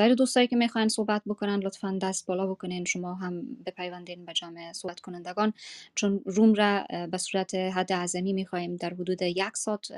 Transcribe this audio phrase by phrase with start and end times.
[0.00, 2.84] و سایر دوستایی که می‌خواین صحبت بکنن لطفا دست بالا بکنین.
[2.84, 5.52] شما هم بپیوندین به جمع صحبت کنندگان.
[5.94, 9.90] چون روم را به صورت حد اعظمی می‌خواهیم در حدود یک ساعت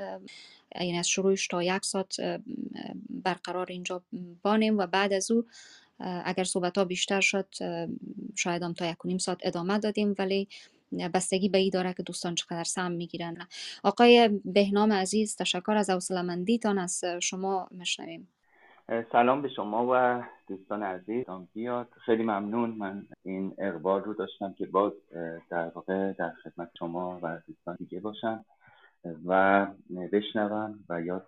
[0.75, 2.15] یعنی از شروعش تا یک ساعت
[3.09, 4.03] برقرار اینجا
[4.41, 5.45] بانیم و بعد از او
[5.99, 7.47] اگر صحبت ها بیشتر شد
[8.35, 10.15] شاید هم تا یک نیم ساعت ادامه دادیم.
[10.19, 10.47] ولی
[11.13, 13.47] بستگی به ای داره که دوستان چقدر سم می‌گیرن.
[13.83, 18.27] آقای بهنام عزیز تشکر از حوصله‌مندیتان از شما مشنویم
[18.87, 21.25] سلام به شما و دوستان عزیز.
[21.53, 22.69] بیاد خیلی ممنون.
[22.69, 24.91] من این اقبال رو داشتم که باز
[25.49, 28.45] در واقع در خدمت شما و دوستان دیگه باشم
[29.25, 29.67] و
[30.11, 31.27] بشنوم و یاد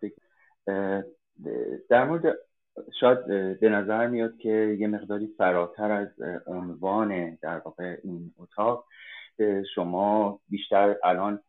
[1.89, 2.35] در مورد
[2.99, 3.25] شاید
[3.59, 6.09] به نظر میاد که یه مقداری فراتر از
[6.47, 8.85] عنوان در واقع این اتاق
[9.75, 11.39] شما بیشتر الان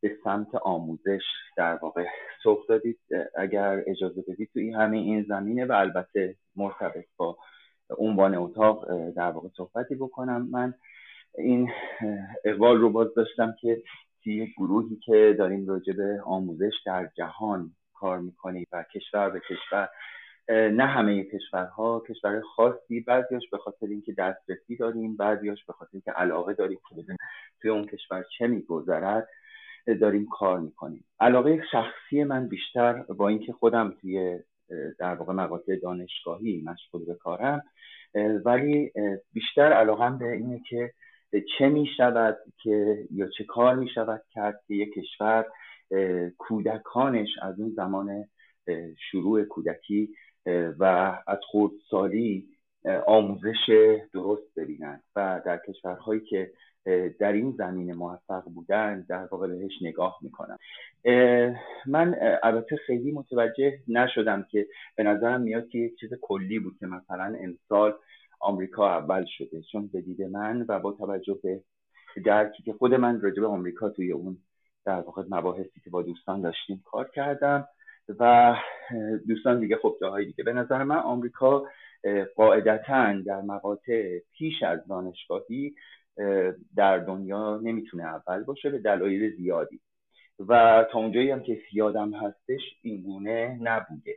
[0.00, 1.22] به سمت آموزش
[1.56, 2.04] در واقع
[2.42, 2.98] سوق دادید.
[3.36, 7.38] اگر اجازه بدید توی همه این زمینه و البته مرتبط با
[7.98, 10.48] عنوان اتاق در واقع صحبتی بکنم.
[10.50, 10.74] من
[11.38, 11.70] این
[12.44, 13.82] اقبال رو باز داشتم که
[14.24, 19.88] توی گروهی که داریم راجع به آموزش در جهان کار می‌کنیم و کشور به کشور
[20.48, 26.10] نه همه کشورها کشور خاصی بعضیاش به خاطر اینکه دسترسی داریم بعضیاش به خاطر اینکه
[26.10, 27.16] علاقه داریم که
[27.60, 29.28] توی اون کشور چه میگذرد.
[29.94, 31.04] داریم کار می‌کنیم.
[31.20, 34.38] علاقه شخصی من بیشتر با اینکه خودم توی
[34.98, 37.62] در واقع مقاطع دانشگاهی مشغول به کارم
[38.44, 38.92] ولی
[39.32, 40.92] بیشتر علاقم به اینه که
[41.58, 45.46] چه می شود که یا چه کار می شود کرد که یک کشور
[46.38, 48.24] کودکانش از اون زمان
[49.10, 50.08] شروع کودکی
[50.78, 50.84] و
[51.26, 52.48] از خردسالی
[53.06, 53.70] آموزش
[54.14, 55.02] درست ببینند.
[55.16, 56.50] و در کشورهایی که
[57.18, 60.58] در این زمینه موفق بودن در واقع بهش نگاه می‌کنم.
[61.86, 64.66] من البته خیلی متوجه نشدم که
[64.96, 67.94] به نظرم میاد که یک چیز کلی بود که مثلا امسال
[68.40, 71.62] آمریکا اول شده چون به دید من و با توجه به
[72.24, 74.38] درکی که خود من راجع به آمریکا توی اون
[74.84, 77.68] در واقع مباحثی که با دوستان داشتیم کار کردم
[78.18, 78.54] و
[79.28, 80.44] دوستان دیگه خب جاهای دیگه.
[80.44, 81.64] به نظر من آمریکا
[82.36, 85.74] قاعدتا در مقاطع پیش از دانشگاهی
[86.76, 89.80] در دنیا نمی‌تونه اول باشه به دلایل زیادی.
[90.48, 94.16] و تا اونجایی هم که یادم هستش اینگونه نبوده.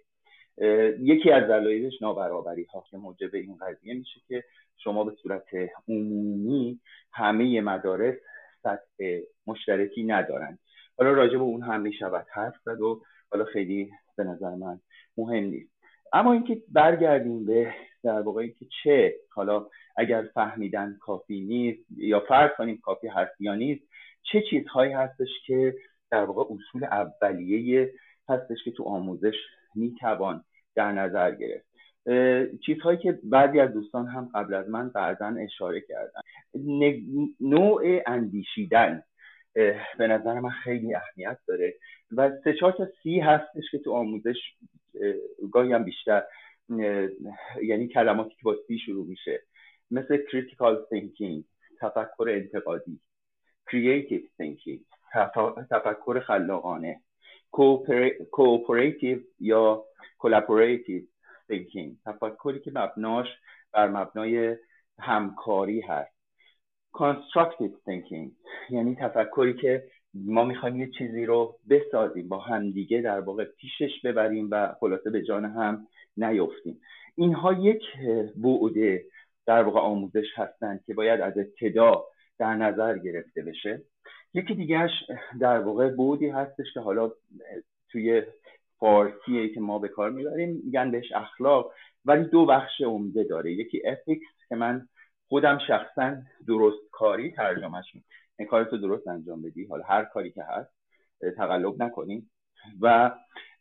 [1.00, 4.44] یکی از دلایلش نابرابری ها که موجب این قضیه میشه که
[4.78, 5.48] شما به صورت
[5.88, 6.80] عمومی
[7.12, 8.16] همه مدارس
[8.64, 10.60] سطح مشترکی ندارن.
[10.98, 13.02] حالا راجع به اون هم می‌شود حرف زد و
[13.32, 14.80] حالا خیلی به نظر من
[15.18, 15.71] مهم نیست.
[16.14, 17.74] اما اینکه برگردیم به
[18.04, 19.68] در واقع که چه حالا
[19.98, 23.82] اگر فهمیدن کافی نیست یا فرض کنیم کافی هست یا نیست
[24.32, 25.76] چه چیزهایی هستش که
[26.12, 27.94] در واقع اصول اولیه
[28.30, 29.36] هستش که تو آموزش
[29.76, 30.44] می‌توان
[30.76, 31.66] در نظر گرفت.
[32.66, 36.22] چیزهایی که بعضی از دوستان هم قبل از من بعضا اشاره کردن.
[37.40, 39.04] نوع اندیشیدن
[39.98, 41.74] به نظر من خیلی اهمیت داره.
[42.12, 44.38] و سه چهار تا سی هستش که تو آموزش
[45.52, 46.24] گاهی هم بیشتر
[47.64, 49.44] یعنی کلماتی که با سی شروع میشه.
[49.92, 51.44] مثل critical thinking
[51.82, 53.02] تفکر انتقادی.
[53.70, 54.80] creative thinking
[55.70, 57.02] تفکر خلاقانه.
[58.32, 59.86] cooperative یا
[60.20, 61.04] collaborative
[61.52, 61.96] thinking.
[62.06, 63.28] تفکری که مبناش
[63.74, 64.58] بر مبنای
[65.00, 66.22] همکاری هست.
[66.98, 68.32] constructive thinking
[68.70, 74.48] یعنی تفکری که ما می‌خوایم یه چیزی رو بسازیم با همدیگه در واقع پیشش ببریم
[74.52, 75.88] و خلاصه به جان هم
[76.18, 76.82] نیفتیم.
[77.16, 77.84] اینها یک
[78.36, 79.02] بعد
[79.46, 82.04] در واقع آموزش هستند که باید از ابتدا
[82.40, 83.82] در نظر گرفته بشه.
[84.34, 84.92] یکی دیگهش
[85.40, 87.12] در واقع بودی هستش که حالا
[87.90, 88.24] توی
[88.78, 91.74] فارسیه که ما به کار می‌بریم میگن بهش اخلاق
[92.06, 93.52] ولی دو بخش عمده داره.
[93.52, 94.88] یکی افیکس که من
[95.30, 96.18] خودم شخصا
[96.48, 97.86] درست کاری ترجمهش
[98.40, 99.66] این کارتو درست انجام بدی.
[99.66, 100.76] حالا هر کاری که هست
[101.38, 102.28] تقلب نکنی.
[102.82, 103.12] و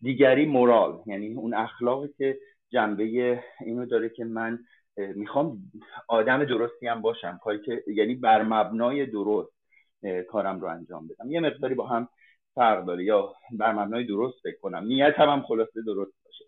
[0.00, 2.38] دیگری مورال یعنی اون اخلاقی که
[2.72, 4.58] جنبه اینو داره که من
[4.96, 5.58] می‌خوام
[6.08, 7.38] آدم درستی هم باشم.
[7.42, 9.52] کاری که یعنی بر مبنای درست
[10.28, 11.30] کارم رو انجام بدم.
[11.30, 12.08] یه مقداری با هم
[12.54, 13.04] فرق داره.
[13.04, 14.84] یا بر مبنای درست فکر کنم.
[14.84, 16.44] نیت هم, هم خلاصه درست باشه.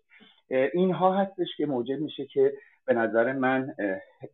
[0.73, 2.53] اینها هستش که موجب میشه که
[2.85, 3.75] به نظر من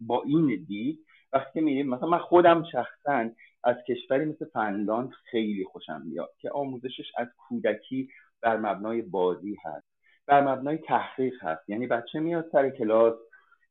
[0.02, 1.00] با این دید
[1.34, 3.30] وقتی که میریم مثلا من خودم شخصا
[3.64, 8.10] از کشوری مثل فنلاند خیلی خوشم میاد که آموزشش از کودکی
[8.42, 9.86] بر مبنای بازی هست
[10.28, 11.70] بر مبنای تحقیق هست.
[11.70, 13.14] یعنی بچه میاد سر کلاس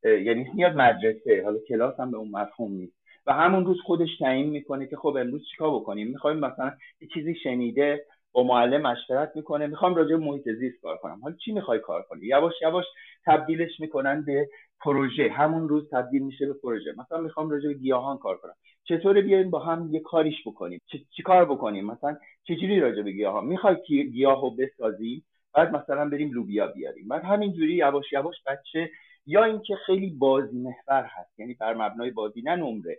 [0.04, 2.98] یعنی میاد مدرسه حالا کلاس هم به اون مفهوم نیست.
[3.26, 7.34] و همون روز خودش تعیین می‌کنه که خب امروز چیکار بکنیم؟ می‌خوایم مثلا یه چیزی
[7.34, 11.20] شنیده با معلم مشورت می‌کنه می‌خوام راجع به محیط زیست کار کنم.
[11.22, 12.84] حالا چی می‌خوای کار کنی؟ یواش یواش
[13.26, 14.48] تبدیلش می‌کنن به
[14.80, 15.28] پروژه.
[15.28, 16.94] همون روز تبدیل میشه به پروژه.
[16.98, 18.54] مثلا می‌خوام راجع به گیاهان کار کنم.
[18.88, 20.80] چطوره بیایم با هم یه کاریش بکنیم؟
[21.16, 23.76] چی, کار بکنیم؟ مثلا چجوری راجع به گیاهان می‌خوای
[24.12, 25.24] گیاهو بسازیم
[25.54, 27.08] بعد مثلا بریم لوبیا بیاریم.
[27.08, 28.90] بعد همینجوری یواش یواش بچه
[29.26, 32.98] یا اینکه خیلی بازی محور هست یعنی بر مبنای بازی نه نمره.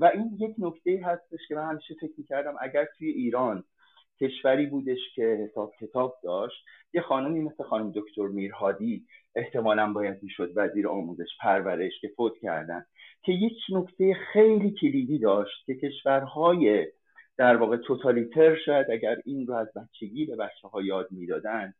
[0.00, 3.64] و این یک نکته هستش که من همیشه فکر می‌کردم اگر توی ایران
[4.20, 6.64] کشوری بودش که حساب کتاب داشت.
[6.92, 12.84] یه خانمی مثل خانم دکتر میرهادی احتمالا باید می‌شد وزیر آموزش پرورش که فوت کردن
[13.22, 16.86] که یک نکته خیلی کلیدی داشت که کشورهای
[17.36, 21.74] در واقع توتالیتر شاید اگر این رو از بچگی به بچه ها یاد می‌دادن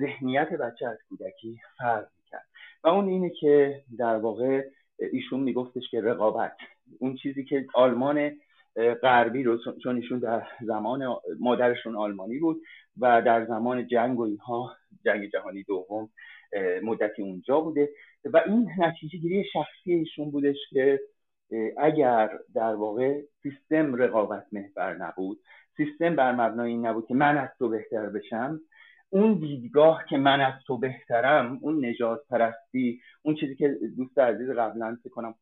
[0.00, 2.46] ذهنیت بچه از کودکی فرق می‌کرد.
[2.84, 4.62] و اون اینه که در واقع
[5.12, 6.56] ایشون میگفتش که رقابت
[6.98, 8.32] اون چیزی که آلمان
[8.76, 12.60] غربی رو چون ایشون در زمان مادرشون آلمانی بود
[13.00, 16.10] و در زمان جنگ و اینها جنگ جهانی دوم
[16.82, 17.88] مدتی اونجا بوده
[18.24, 21.00] و این نتیجه گیری شخصی ایشون بودش که
[21.78, 25.38] اگر در واقع سیستم رقابت محور نبود
[25.76, 28.60] سیستم بر مبنای این نبود که من از تو بهتر بشم
[29.14, 34.50] اون دیدگاه که من از تو بهترم اون نجات پرستی اون چیزی که دوست عزیز
[34.50, 35.34] قبلا فکر کنم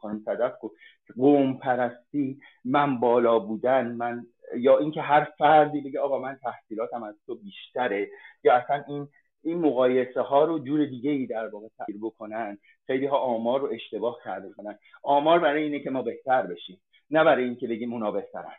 [0.00, 0.74] خانم صدف گفت
[1.16, 4.26] قوم پرستی من بالا بودن من
[4.56, 8.08] یا اینکه هر فردی بگه آقا من تحصیلاتم از تو بیشتره
[8.44, 9.08] یا اصلا این
[9.42, 13.68] این مقایسه ها رو جور دیگه ای در واقع تغییر بکنن خیلی ها آمار رو
[13.72, 16.80] اشتباه کرده کنن آمار برای اینه که ما بهتر بشیم
[17.10, 18.52] نه برای اینکه بگیم اونا بهترن.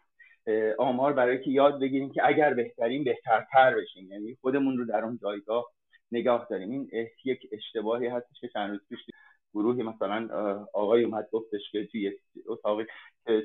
[0.77, 4.11] آمار برای که یاد بگیریم که اگر بهترین بهترتر بشیم.
[4.11, 5.65] یعنی خودمون رو در اون جایگاه
[6.11, 6.71] نگاه داریم.
[6.71, 6.89] این
[7.25, 8.99] یک اشتباهی هستش که چند روز پیش
[9.53, 10.29] گروهی مثلا
[10.73, 12.11] آقای اومد گفتش که توی
[12.47, 12.85] اتاقی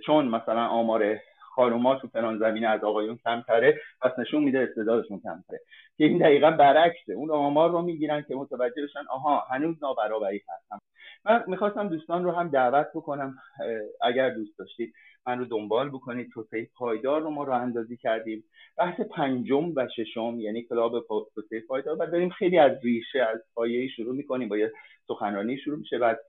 [0.06, 1.18] چون مثلا آمار
[1.58, 5.60] خانوما تو فلان زمینه از آقایون کمتره پس نشون میده استعدادشون کمتره.
[5.96, 7.12] که این دقیقا برعکسه.
[7.12, 10.82] اون آمار رو می‌گیرن که متوجه بشن آها هنوز نابرابری هست
[11.24, 13.34] من می‌خواستم دوستان رو هم دعوت بکنم
[14.02, 14.94] اگر دوست داشتید.
[15.26, 16.30] من رو دنبال بکنید.
[16.34, 18.44] توسعه پایدار رو ما رو اندازی کردیم.
[18.76, 21.96] بحث پنجم و ششم یعنی کلاب توسعه پایدار.
[22.00, 24.48] و داریم خیلی از ریشه از پایه شروع می‌کنیم.
[24.48, 24.72] با یه
[25.08, 25.98] سخنرانی شروع میشه.
[25.98, 26.20] بعد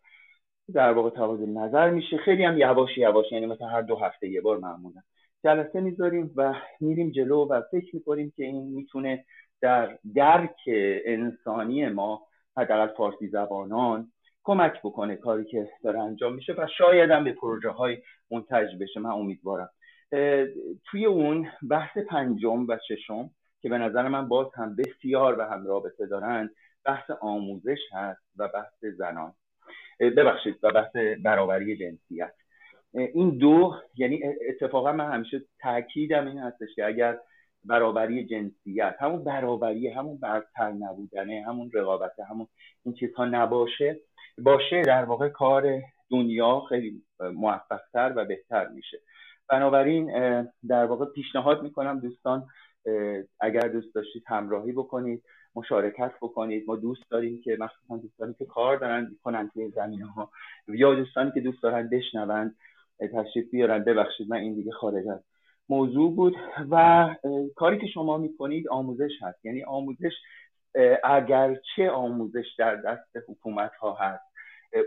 [0.74, 2.18] در واقع تبادل نظر میشه.
[2.18, 5.02] خیلی هم یواش یواش یعنی مثلا هر دو هفته یه بار معمولا.
[5.44, 9.26] جلسه می‌ذاریم و میریم جلو و فکر می‌کنیم که این می‌تونه
[9.62, 10.56] در درک
[11.06, 12.22] انسانی ما
[12.58, 14.12] حداقل فارسی زبانان
[14.44, 17.98] کمک بکنه کاری که داره انجام میشه و شاید هم به پروژه های
[18.32, 19.00] منتج بشه.
[19.00, 19.70] من امیدوارم.
[20.86, 23.30] توی اون بحث پنجم و ششم
[23.62, 26.50] که به نظر من باز هم بسیار به هم رابطه دارن
[26.86, 29.34] بحث آموزش هست و بحث زنان.
[30.00, 32.34] ببخشید و بحث برابری جنسیت.
[32.94, 37.20] این دو یعنی اتفاقا من همیشه تاکیدم این هستش که اگر
[37.66, 42.48] برابری جنسیت همون برابری همون برتر نبودنه همون رقابت همون
[42.86, 44.00] این چیزها نباشه
[44.38, 48.98] باشه در واقع کار دنیا خیلی موفقتر و بهتر میشه.
[49.50, 50.12] بنابراین
[50.68, 52.48] در واقع پیشنهاد می‌کنم دوستان
[53.40, 55.24] اگر دوست داشتید همراهی بکنید
[55.56, 56.64] مشارکت بکنید.
[56.68, 60.32] ما دوست داریم که مخصوصا دوستانی که کار دارن می‌کنن توی زمینه ها
[60.68, 62.56] یا دوستانی که دوست دارن بشنون
[63.08, 63.84] تشریف بیارن.
[63.84, 65.24] ببخشید من این دیگه خارج از
[65.70, 66.36] موضوع بود
[66.72, 67.16] و
[67.56, 69.46] کاری که شما می‌کنید آموزش هست.
[69.46, 70.14] یعنی آموزش
[71.04, 74.30] اگرچه آموزش در دست حکومت ها هست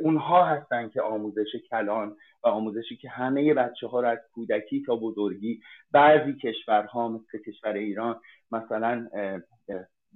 [0.00, 4.96] اونها هستن که آموزش کلان و آموزشی که همه بچه ها را از کودکی تا
[4.96, 5.60] بزرگی
[5.92, 8.20] بعضی کشورها مثل کشور ایران
[8.52, 9.08] مثلا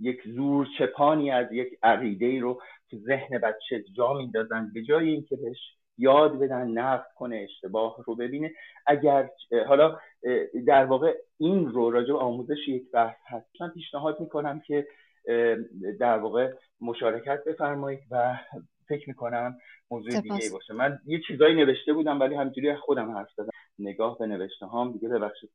[0.01, 4.71] یک زور چپانی از یک عقیده رو تو ذهن بچه جا میندازن.
[4.75, 8.53] به جای اینکه بهش یاد بدن نقد کنه اشتباه رو ببینه.
[8.87, 9.31] اگر
[9.67, 9.99] حالا
[10.67, 13.47] در واقع این رو راجع به آموزش یک بحث هست.
[13.61, 14.87] من پیشنهاد می‌کنم که
[16.01, 18.39] در واقع مشارکت بفرمایید و
[18.89, 19.59] فکر می‌کنم
[19.91, 20.75] موضوع دیگه باشه.
[20.75, 23.51] من یه چیزایی نوشته بودم ولی همجوری خودم حرف زدم.
[23.79, 25.51] نگاه به نوشته هام دیگه ببخشید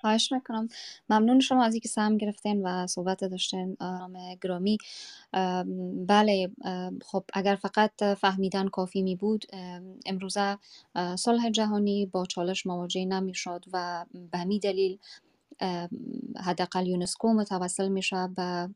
[0.00, 0.68] خواهش می‌کنم.
[1.10, 4.78] ممنون شما از اینکه سهم گرفتین و صحبت داشتین نام گرامی.
[6.06, 6.50] بله
[7.04, 9.44] خب اگر فقط فهمیدن کافی می بود
[10.06, 10.58] امروزه
[11.18, 14.98] صلح جهانی با چالش مواجه نمی‌شد و به همین دلیل
[16.44, 18.68] حداقل یونسکو متوسل میشه به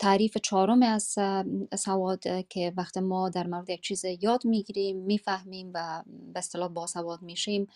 [0.00, 1.16] تعریف چهارم از
[1.78, 7.22] سواد که وقت ما در مورد یک چیز یاد می‌گیریم می‌فهمیم و به اصطلاح باسواد
[7.22, 7.68] میشیم.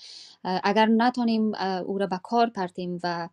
[0.44, 1.54] اگر نتونیم
[1.86, 3.28] او را به کار پرتیم و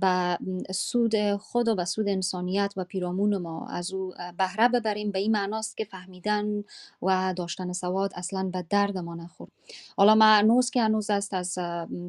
[0.00, 0.38] به
[0.74, 5.32] سود خود و به سود انسانیت و پیرامون ما از او بهره ببریم به این
[5.32, 6.64] معناست که فهمیدن
[7.02, 9.48] و داشتن سواد اصلا به درد ما نخور.
[9.96, 11.54] حالا معنوس که هنوز است از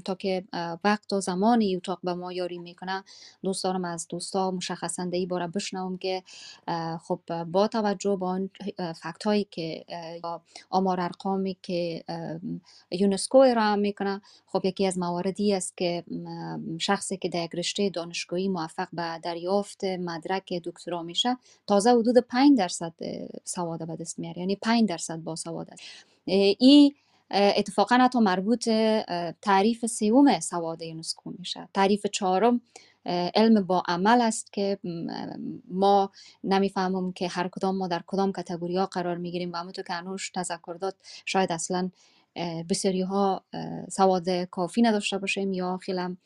[0.05, 0.43] تا که
[0.83, 3.03] وقت و زمانی اتاق به ما یاری می‌کنه
[3.43, 6.23] دوست دارم از دوستا مشخصا ای باره بشنوم که
[7.01, 9.85] خب با توجه به آن فکت هایی که
[10.69, 12.03] آمار ارقامی که
[12.91, 16.03] یونسکو ارائه می‌کنه خب یکی از مواردی است که
[16.79, 22.93] شخصی که در رشته دانشگاهی موفق به دریافت مدرک دکترا میشه تازه حدود 5 درصد
[23.43, 25.81] سواد به دست میاره یعنی 5 درصد با سواد است.
[26.59, 26.95] این
[27.31, 28.69] اتفاقا حتی مربوط
[29.41, 31.69] تعریف سوم سواد یونسکو میشه.
[31.73, 32.61] تعریف چهارم
[33.05, 34.79] علم با عمل است که
[35.67, 36.11] ما
[36.43, 40.29] نمی‌فهمم که هر کدام ما در کدام کتگوری ها قرار می‌گیریم و همونطور که انوش
[40.29, 40.95] تذکر داد
[41.25, 41.89] شاید اصلا
[42.69, 43.43] بسیاری ها
[43.89, 46.17] سواد کافی نداشته باشیم یا خیلی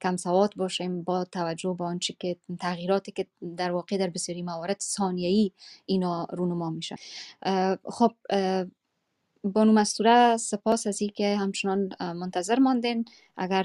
[0.00, 3.26] کم سواد باشیم با توجه به آنچه که تغییراتی که
[3.56, 5.52] در واقع در بسیاری موارد ثانیه‌ای
[5.86, 6.96] اینا رونما میشه.
[7.84, 8.12] خب
[9.44, 13.04] بانو مستوره سپاس از که همچنان منتظر ماندین.
[13.36, 13.64] اگر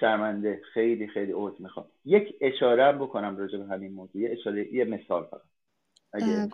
[0.00, 0.60] شرمنده.
[0.74, 1.86] خیلی خیلی عوض می‌خوام.
[2.04, 4.22] یک اشاره بکنم راجع به همین موضوع.
[4.22, 5.40] یه اشاره یه مثال فقط.
[6.12, 6.48] اگه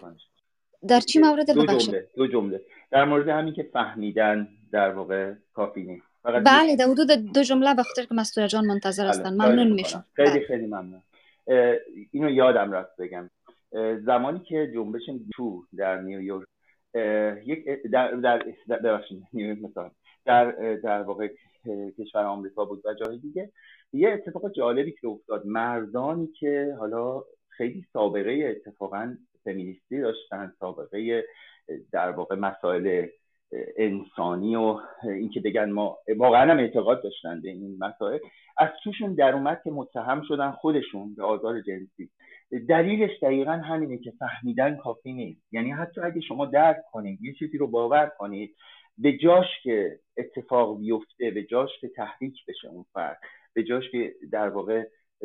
[0.89, 2.61] در چی مورد دو جمله دو جمله.
[2.91, 6.07] در مورد همین که فهمیدن در واقع کافی نیست.
[6.25, 9.33] بله در حدود دو جمله به خاطر که مستوره جان منتظر بله، هستن.
[9.33, 10.05] ممنون میشم.
[10.13, 10.47] خیلی بله.
[10.47, 11.03] خیلی ممنون.
[12.11, 13.31] اینو یادم رفت بگم.
[14.05, 15.03] زمانی که جنبش
[15.37, 16.47] تو در نیویورک
[17.47, 19.91] یک در در ببخشید نیویورک مثلا.
[20.25, 21.29] در در واقع
[21.99, 23.53] کشور آمریکا بود و جای دیگه.
[23.93, 31.25] یه اتفاق جالبی که افتاد مردانی که حالا خیلی سابقه اتفاقا فمینیستی داشتن سابقه
[31.93, 33.07] در واقع مسائل
[33.77, 38.19] انسانی و اینکه بگن ما واقعا هم اعتقاد داشتن به این مسائل
[38.59, 42.11] از توشون در اومد که متهم شدن خودشون به آزار جنسی.
[42.69, 45.43] دلیلش دقیقا همینه که فهمیدن کافی نیست.
[45.53, 48.57] یعنی حتی اگه شما درک کنید یه چیزی رو باور کنید
[48.99, 53.21] به جاش که اتفاق بیفته به جاش که تحریک بشه اون فرد
[53.55, 54.85] به جاش که در واقع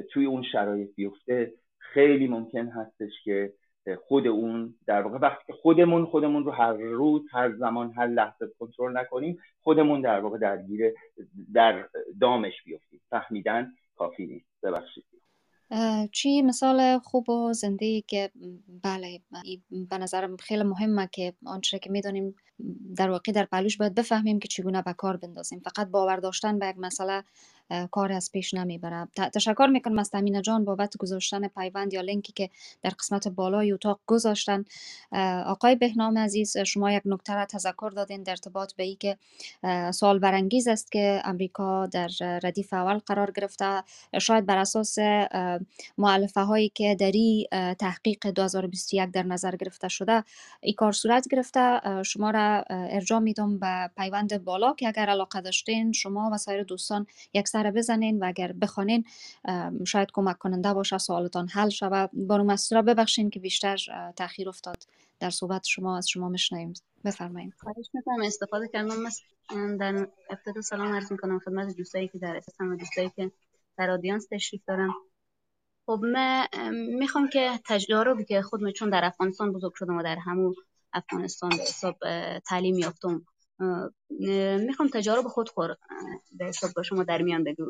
[0.10, 3.54] توی اون شرایط بیفته خیلی ممکن هستش که
[4.08, 8.48] خود اون در واقع وقتی که خودمون خودمون رو هر روز هر زمان هر لحظه
[8.60, 10.94] کنترل نکنیم خودمون در واقع درگیر
[11.54, 11.90] در
[12.22, 13.02] دامش بیفتیم.
[13.10, 14.48] فهمیدن کافی نیست.
[14.64, 15.04] ببخشید.
[16.12, 18.32] چی مثال خوب و زنده که
[18.84, 19.22] بله
[19.72, 22.36] به نظرم خیلی مهمه که آنچه که می‌دونیم
[22.98, 25.60] در واقع در پلوش باید بفهمیم که چگونه به کار بندازیم.
[25.60, 27.24] فقط باور داشتن به یک مسئله
[27.92, 32.50] کار از پیش نمی‌بره تشکر می‌کنم از تامین جان بابت گذاشتن پیوند یا لینکی که
[32.82, 34.66] در قسمت بالای اتاق گذاشتن.
[35.46, 39.18] آقای بهنام عزیز شما یک نکته را تذکر دادین در ارتباط به ای که
[39.92, 42.10] سوال برانگیز است که امریکا در
[42.44, 43.84] ردیف اول قرار گرفته.
[44.22, 44.98] شاید بر اساس
[45.98, 47.48] معلفه هایی که دری
[47.80, 50.24] تحقیق 2021 در نظر گرفته شده
[50.62, 51.82] ای کار صورت گرفته.
[52.04, 57.08] شما را ارجاع میدم به پیوند بالا که اگر علاقه داشتین شما و سایر دوستان
[57.34, 59.04] یک سر بزنین و اگر بخوانین
[59.88, 63.78] شاید کمک کننده باشه سوالتان حل شود بانو مسئولا ببخشین که بیشتر
[64.16, 64.78] تاخیر افتاد
[65.20, 66.74] در صحبت شما از شما میشنویم.
[67.06, 68.22] بفرمایید خواهش می‌کنم.
[68.24, 68.96] استفاده کردم
[69.78, 73.32] در ابتدا سلام عرض می‌کنم خدمت دوستایی که در هستن و دوستایی که
[73.78, 74.94] در آدینس تشریف دارم
[75.86, 76.48] خب من
[77.00, 80.56] می‌خوام که تجاربی که خودم چون در افغانستان بزرگ شدم و در همون
[80.94, 81.98] افغانستان حساب
[82.40, 83.26] تعلیم یافتم
[84.60, 85.76] می‌خوام تجارب خود خور
[86.32, 87.66] به حساب با شما در میان بگم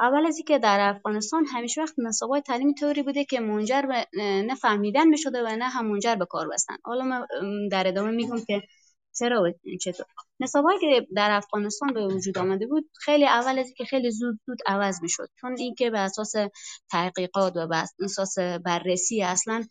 [0.00, 4.54] اول از که در افغانستان همیشه وقت نصابای تعلیمی طوری بوده که منجر به نه
[4.54, 6.76] فهمیدن بشده و نه هم منجر به کار بستن.
[6.84, 7.26] حالا من
[7.70, 8.62] در ادامه میگم که
[9.18, 10.06] چرا چطور؟
[10.40, 14.58] نصابایی که در افغانستان به وجود آمده بود خیلی اول از که خیلی زود زود
[14.66, 15.28] عوض می‌شد.
[15.40, 16.32] چون اینکه به اساس
[16.90, 19.64] تحقیقات و به اساس بررسی اصلا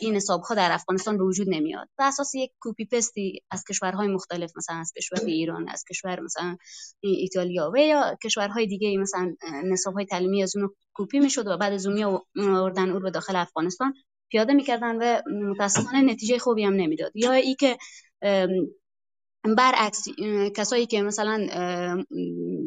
[0.00, 1.88] این نصاب ها در افغانستان به وجود نمیاد.
[1.98, 6.56] به اساس یک کوپی پستی از کشورهای مختلف مثلا از کشور ایران از کشور مثلا
[7.00, 11.72] ایتالیا و یا کشورهای دیگه مثلا نصاب های تعلیمی از اون کپی می‌شد و بعد
[11.72, 13.94] از اون آوردن اون به داخل افغانستان.
[14.30, 17.12] پیاده می‌کردن و متاسفانه نتیجه خوبی هم نمی‌داد.
[17.14, 17.76] یا ای که
[19.44, 20.04] برعکس
[20.56, 21.46] کسایی که مثلا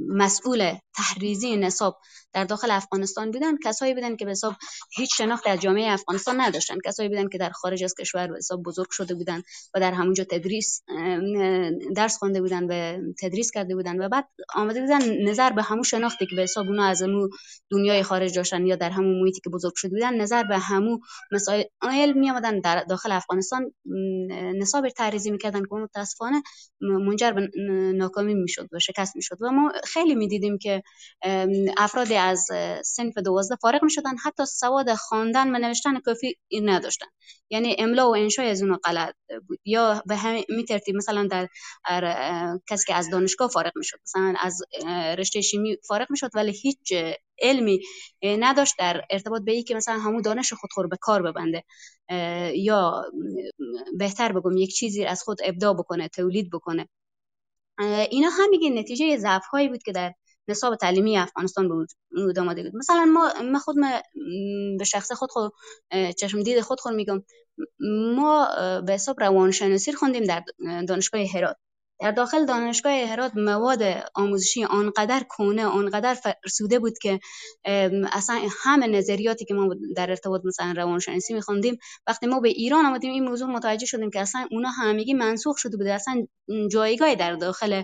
[0.07, 1.97] مسئول تحریزی نصاب
[2.33, 4.53] در داخل افغانستان بودن کسایی بودن که به حساب
[4.97, 6.75] هیچ شناخت از جامعه افغانستان نداشتن.
[6.85, 9.41] کسایی بودن که در خارج از کشور به حساب بزرگ شده بودن
[9.73, 10.83] و در همونجا تدریس
[11.95, 16.25] درس خوانده بودن و تدریس کرده بودن و بعد آمده بودن نظر به همون شناختی
[16.25, 17.29] که به حساب اونا از همون
[17.71, 20.99] دنیای خارج داشتن یا در همون محیطی که بزرگ شده بودن نظر به همون
[21.31, 23.71] مسائل می آمدن در داخل افغانستان
[24.55, 26.43] نصاب تحریزی می‌کردن که متاسفانه
[26.81, 27.49] منجر به
[27.95, 29.37] ناکامی می‌شد و شکست می‌شد.
[29.41, 30.83] و ما خیلی می‌دیدیم که
[31.77, 32.47] افراد از
[32.85, 34.17] صنف دوازده فارغ می‌شدن.
[34.23, 37.07] حتی سواد خواندن و نوشتن کافی نداشتن.
[37.49, 39.15] یعنی املا و انشای از اون غلط
[39.47, 39.59] بود.
[39.65, 41.47] یا به همین ترتیب مثلا در
[42.69, 44.63] کسی که از دانشگاه فارغ می‌شد مثلا از
[45.17, 46.93] رشته شیمی فارغ می‌شد ولی هیچ
[47.41, 47.79] علمی
[48.23, 51.63] نداشت در ارتباط به که مثلا همون دانش خود خور به کار ببنده
[52.55, 53.05] یا
[53.97, 56.89] بهتر بگم یک چیزی از خود ابداع بکنه تولید بکنه.
[58.09, 60.13] اینا هم میگه نتیجه ضعف هایی بود که در
[60.47, 61.75] نصاب تعلیمی افغانستان به
[62.11, 62.75] وجود آمده بود.
[62.75, 63.75] مثلا ما من خود
[64.79, 65.53] به شخص خود خود
[66.17, 67.23] چشم دید خود خود میگم
[68.15, 68.47] ما
[68.85, 70.43] به حساب روانشناسی خوندیم در
[70.87, 71.55] دانشگاه هرات.
[71.99, 73.83] در داخل دانشگاه هرات مواد
[74.15, 77.19] آموزشی آنقدر کونه آنقدر فرسوده بود که
[78.11, 83.11] اصلا همه نظریاتی که ما در ارتباط مثلا روانشناسی میخوندیم وقتی ما به ایران آمدیم
[83.11, 85.93] این موضوع متوجه شدیم که اصلا اونا همگی منسوخ شده بوده.
[85.93, 86.27] اصلا
[86.71, 87.83] جایگاهی در داخل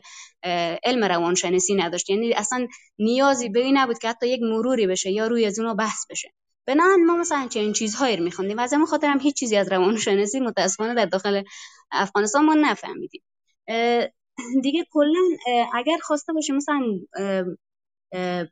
[0.84, 2.10] علم روانشناسی نداشت.
[2.10, 2.68] یعنی اصلا
[3.00, 6.34] نیازی به این نبود که حتی یک مروری بشه یا روی از اونا بحث بشه.
[6.65, 8.58] بنابراین ما مثلا چنین چیزهایی رو میخوندیم.
[8.58, 11.44] و از همون خاطر هم هیچ چیزی از روانشناسی متاسفانه در داخل
[11.91, 13.22] افغانستان ما نفهمیدیم.
[14.62, 15.20] دیگه کلا
[15.74, 16.82] اگر خواسته باشیم مثلا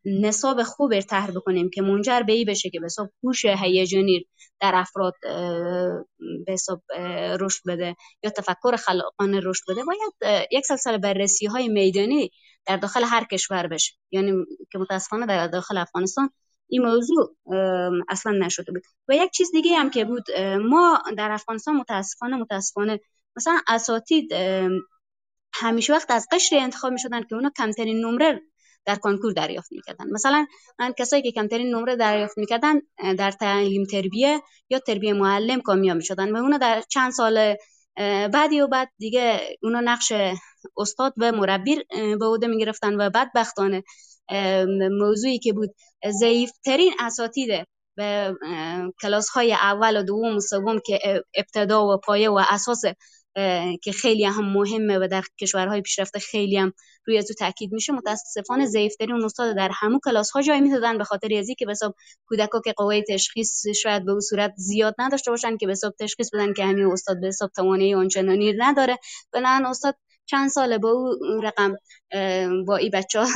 [0.06, 4.26] نصاب خوب طرح بکنیم که منجر به ای بشه که به حساب هوش هیجانی
[4.60, 5.14] در افراد
[6.46, 6.82] به حساب
[7.40, 12.32] رشد بده یا تفکر خلاقانه رشد بده باید یک سلسله بررسی های میدانی
[12.66, 13.94] در داخل هر کشور بشه.
[14.12, 14.34] یعنی
[14.72, 16.30] که متاسفانه در داخل افغانستان
[16.68, 17.36] این موضوع
[18.10, 18.84] اصلا نشده بود.
[19.08, 23.00] و یک چیز دیگه هم که بود ما در افغانستان متاسفانه متاسفانه
[23.36, 24.34] مثلا اساتید
[25.54, 28.42] همیشه وقت از قشر انتخاب می شدن که اونا کمترین نمره
[28.86, 30.06] در کنکور دریافت می‌کردن.
[30.12, 30.46] مثلا
[30.98, 32.82] کسایی که کمترین نمره دریافت می‌کردن
[33.18, 37.56] در تعلیم تربیه یا تربیه معلم کامیاب می‌شدن و اونا در چند سال
[38.34, 40.14] بعدی و بعد دیگه اونا نقش
[40.78, 41.76] استاد و مربی
[42.20, 43.84] به عهده می‌گرفتن و بعد بختانه
[44.92, 45.70] موضوعی که بود
[46.20, 48.36] ضعیفترین اساتید به
[49.02, 52.82] کلاس های اول و دوم و سوم که ابتدا و پایه و اساس
[53.84, 56.74] که خیلی هم مهمه و در کشورهای پیشرفته خیلی هم
[57.08, 57.94] روی از تاکید میشه.
[57.94, 61.96] متاسفانه ضعیفترین استاد در همون کلاس ها جای می‌دادن به خاطر ازی که به حساب
[62.26, 66.54] کودکا که قوای تشخیص شاید به صورت زیاد نداشته باشن که به حساب تشخیص بدن
[66.54, 68.98] که همین استاد به حساب توانایی آنچنانی نداره.
[69.34, 71.76] بنابراین استاد چند ساله با اون رقم
[72.66, 73.28] با این بچه ها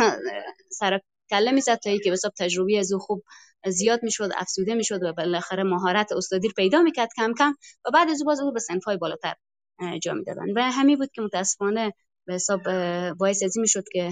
[0.71, 3.23] سر کله می‌زد تا که به حساب تجربی از خوب
[3.67, 8.23] زیاد می‌شد افسوده می‌شد و بالاخره مهارت استادی پیدا می‌کرد کم کم و بعد از
[8.25, 9.35] باز او به سنفای بالاتر
[10.01, 10.51] جا می‌دادن.
[10.55, 11.93] و همین بود که متاسفانه
[12.25, 12.61] به حساب
[13.13, 14.09] باعث ازی می‌شد که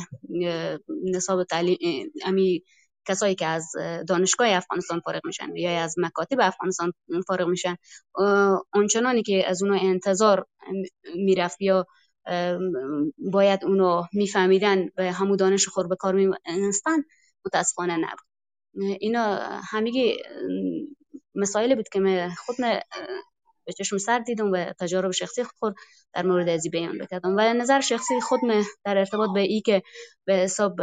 [1.03, 1.77] نصاب تعلیم
[2.25, 2.63] امی
[3.05, 3.71] کسایی که از
[4.07, 6.93] دانشگاه افغانستان فارغ میشن یا از مکاتب افغانستان
[7.27, 7.75] فارغ میشن
[8.73, 10.45] آنچنانی که از اونو انتظار
[11.15, 11.85] می‌رفت یا
[13.17, 16.13] باید اونو میفهمیدن به همو دانش خور به کار
[16.45, 16.97] میستن
[17.45, 18.27] متاسفانه نبود.
[18.99, 19.39] اینا
[19.71, 20.17] همگی
[21.35, 22.55] مسائلی بود که خود
[23.65, 25.75] به چشم سر دیدم و تجارب شخصی خود
[26.13, 27.35] در مورد ازی بیان بکردم.
[27.37, 28.39] و نظر شخصی خود
[28.85, 29.81] در ارتباط به ای که
[30.25, 30.75] به حساب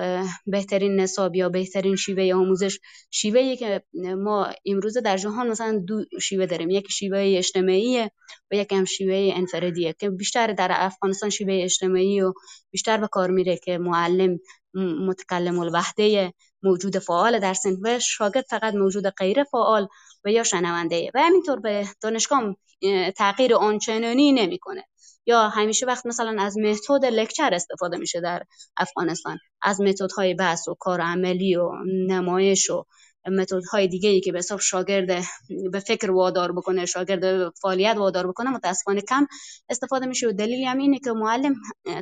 [0.47, 2.79] بهترین نصاب یا بهترین شیوه آموزش
[3.11, 3.83] شیوه ای که
[4.19, 6.71] ما امروزه در جهان مثلا دو شیوه داریم.
[6.71, 8.11] یک شیوه اجتماعی
[8.51, 12.33] و یک هم شیوه انفرادیه که بیشتر در افغانستان شیوه اجتماعی و
[12.71, 14.39] بیشتر به کار میره که معلم
[15.09, 19.89] متکلم الوحده موجود فعال در سنف و شاگرد فقط موجود غیر فعال
[20.33, 21.11] یا شنونده.
[21.15, 22.57] و همینطور به دانشگاه
[23.17, 24.85] تغییر آنچنانی نمی‌کنه.
[25.27, 28.43] یا همیشه وقت مثلا از متد لکچر استفاده میشه در
[28.77, 29.39] افغانستان.
[29.63, 31.71] از متد های بحث و کار عملی و
[32.09, 32.85] نمایش و
[33.73, 35.25] های دیگه ای که به حساب شاگرد
[35.73, 39.27] به فکر وادار بکنه شاگرد فعالیت وادار بکنه متاسفانه کم
[39.69, 40.29] استفاده میشه.
[40.29, 41.55] و دلیلی هم اینه که معلم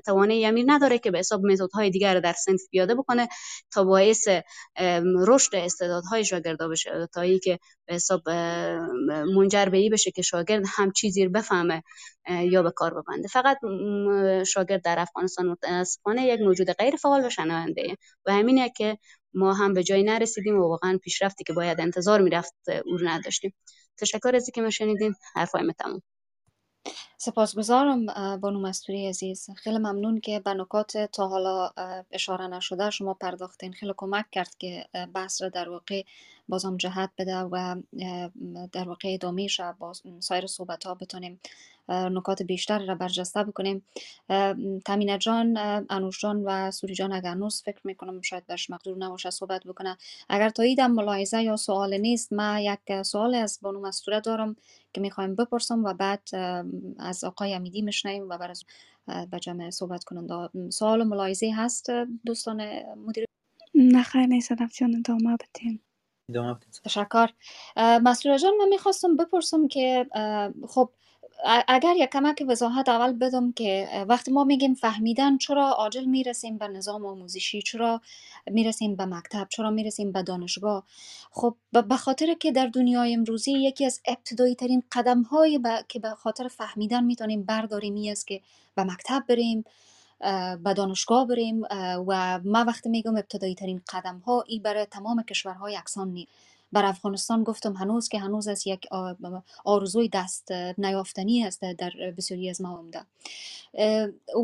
[0.07, 1.43] توانه یمی نداره که به حساب
[1.75, 3.29] های دیگر رو در صنف پیاده بکنه
[3.73, 4.29] تا باعث
[5.27, 7.09] رشد استعدادهای شاگرد بشه.
[7.15, 8.29] تا ای که به حساب
[9.37, 11.83] منجر به ای بشه که شاگرد هم چیزی رو بفهمه
[12.29, 13.29] یا به کار ببنده.
[13.29, 13.59] فقط
[14.47, 17.97] شاگرد در افغانستان متاسفانه یک موجود غیر فعال و شنونده.
[18.27, 18.99] و همینه که
[19.37, 23.55] ما هم به جایی نرسیدیم و واقعا پیشرفتی که باید انتظار می‌رفت او رو نداشتیم.
[23.99, 26.03] تشکر از که ما شنیدیم حرفای تموم.
[27.19, 29.47] سپاسگزارم بانو مستوری عزیز.
[29.57, 31.71] خیلی ممنون که به نکات تا حالا
[32.11, 33.73] اشاره نشده شما پرداختین.
[33.73, 36.03] خیلی کمک کرد که بحث را در واقع
[36.49, 37.83] بازم جهت بده و
[38.73, 41.41] در واقع ادامه با سایر صحبت ها بتونیم
[41.89, 43.87] نکات بیشتر را برجسته بکنیم.
[44.85, 45.57] تامینه جان
[45.91, 49.97] انوش جان و سوری جان اگر نوز فکر می‌کنم شاید برش مقدور نباشه صحبت بکنه.
[50.29, 54.57] اگر تا ایدم ملاحظه یا سوال نیست ما یک سوال از بانو مستوره دارم
[54.93, 56.29] که می‌خوایم بپرسم و بعد
[56.99, 58.57] از آقای امیدی میشنیم و بعد
[59.31, 60.51] به جمع صحبت کنند.
[60.71, 61.91] سوال و ملاحظه هست
[62.27, 62.63] دوستان
[62.95, 63.25] مدیر؟
[63.75, 65.81] نه خیر نیست جان ادامه بتین
[66.85, 67.29] تشکر.
[67.77, 70.07] مسئول جان من می‌خواستم بپرسم که
[70.69, 70.91] خب
[71.69, 76.69] اگر یک کمک وضاحت اول بدم که وقتی ما میگیم فهمیدن چرا عاجل می‌رسیم به
[76.69, 78.01] نظام آموزشی چرا
[78.51, 80.85] می‌رسیم به مکتب چرا می‌رسیم به دانشگاه؟
[81.31, 86.11] خب به خاطر که در دنیای امروزی یکی از ابتدایی ترین قدم های که به
[86.11, 88.41] خاطر فهمیدن می‌تونیم برداریم است که
[88.75, 89.65] به مکتب بریم
[90.65, 91.63] به دانشگاه بریم
[92.07, 96.33] و ما وقتی میگم ابتدایی ترین قدم ها ای برای تمام کشورهای یکسان نیست.
[96.73, 98.87] بر افغانستان گفتم هنوز که هنوز از یک
[99.65, 103.03] آرزوی دست نیافتنی است در بسیاری از مواردع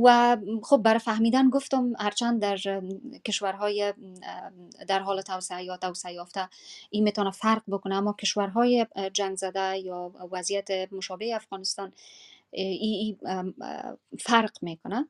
[0.04, 2.58] و خب برای فهمیدن گفتم هرچند در
[3.24, 3.94] کشورهای
[4.88, 6.48] در حال توسعه یا توسعه یافته
[6.90, 11.92] این می‌تونه فرق بکنه اما کشورهای جنگ زده یا وضعیت مشابه افغانستان
[12.50, 13.16] ای
[14.18, 15.08] فرق می‌کنه.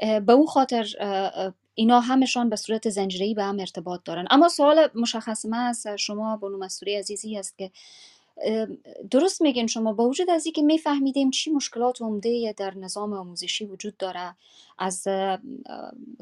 [0.00, 0.86] به او خاطر
[1.78, 4.26] اینا همشان به صورت زنجیره‌ای به هم ارتباط دارن.
[4.30, 7.70] اما سوال مشخص من از شما بانو مستوری عزیزی است که
[9.10, 13.96] درست میگین شما با وجود از اینکه میفهمیدیم چی مشکلات عمده در نظام آموزشی وجود
[13.96, 14.34] داره
[14.78, 15.08] از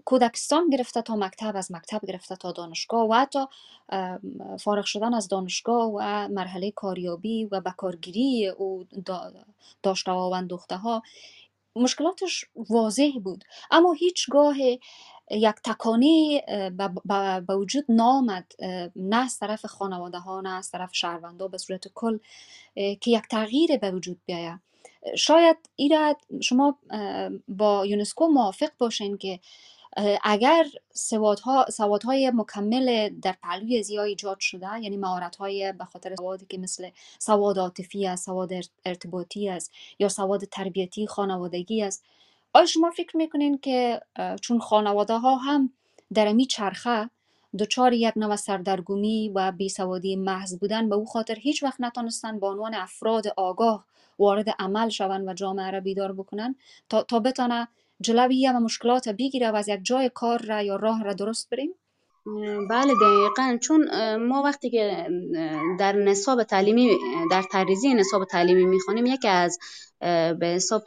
[0.05, 3.45] کودکستان گرفته تا مکتب از مکتب گرفته تا دانشگاه و حتی
[4.59, 8.87] فارغ شدن از دانشگاه و مرحله کاریابی و بکارگیری او
[9.83, 11.03] داشته و اندوخته ها
[11.77, 13.45] مشکلاتش واضح بود.
[13.71, 14.57] اما هیچگاه
[15.31, 16.43] یک تکانی
[17.47, 18.53] به وجود نامد
[18.97, 22.19] نه از طرف خانواده ها نه از طرف شهروندا به صورت کل
[22.75, 24.61] که یک تغییر به وجود بیاید
[25.17, 26.79] شاید ایراد شما
[27.49, 29.41] با یونسکو موافق باشین که
[30.23, 36.59] اگر سوادها سوادهای مکمل در پهلوی زیاد ایجاد شده یعنی مهارت‌های به خاطر سوادی که
[36.59, 38.51] مثل سواد عاطفی است سواد
[38.85, 42.05] ارتباطی است یا سواد تربیتی خانوادگی است
[42.55, 44.01] آیا شما فکر می‌کنین که
[44.41, 45.73] چون خانواده ها هم
[46.15, 47.11] در امی چرخه
[47.59, 52.47] دچار یک نوع سردرگمی و بیسوادی محض بودن به او خاطر هیچ وقت نتانستن به
[52.47, 53.87] عنوان افراد آگاه
[54.19, 56.55] وارد عمل شوند و جامعه را بیدار بکنن
[56.89, 57.69] تا, تا بتانه
[58.01, 61.75] جلوی و مشکلات بگیره و از یک جای کار را یا راه را درست بریم؟
[62.71, 63.59] بله دقیقا.
[63.63, 65.07] چون ما وقتی که
[65.79, 66.99] در نصاب تعلیمی
[67.31, 69.59] در تریزی نصاب تعلیمی می‌خوانیم یکی از
[70.41, 70.83] به حساب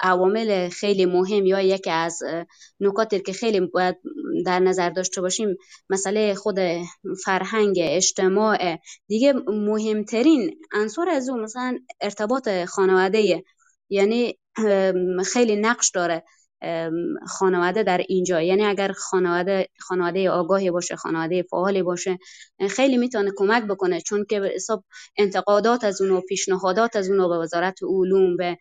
[0.00, 2.22] عوامل خیلی مهم یا یکی از
[2.80, 3.96] نکاتی که خیلی باید
[4.46, 5.56] در نظر داشته باشیم
[5.90, 6.58] مسئله خود
[7.24, 8.78] فرهنگ اجتماع.
[9.08, 13.44] دیگه مهمترین عنصر از اون مثلا ارتباط خانواده
[13.90, 14.38] یعنی
[15.32, 16.24] خیلی نقش داره.
[17.26, 18.42] خانواده در اینجا.
[18.42, 22.18] یعنی اگر خانواده خانواده آگاهی باشه خانواده فعالی باشه
[22.70, 24.00] خیلی می‌تونه کمک بکنه.
[24.00, 24.84] چون که حساب
[25.18, 28.58] انتقادات از اونو پیشنهادات از اونو به وزارت علوم به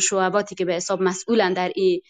[0.00, 2.00] شعباتی که به حساب مسئولن در این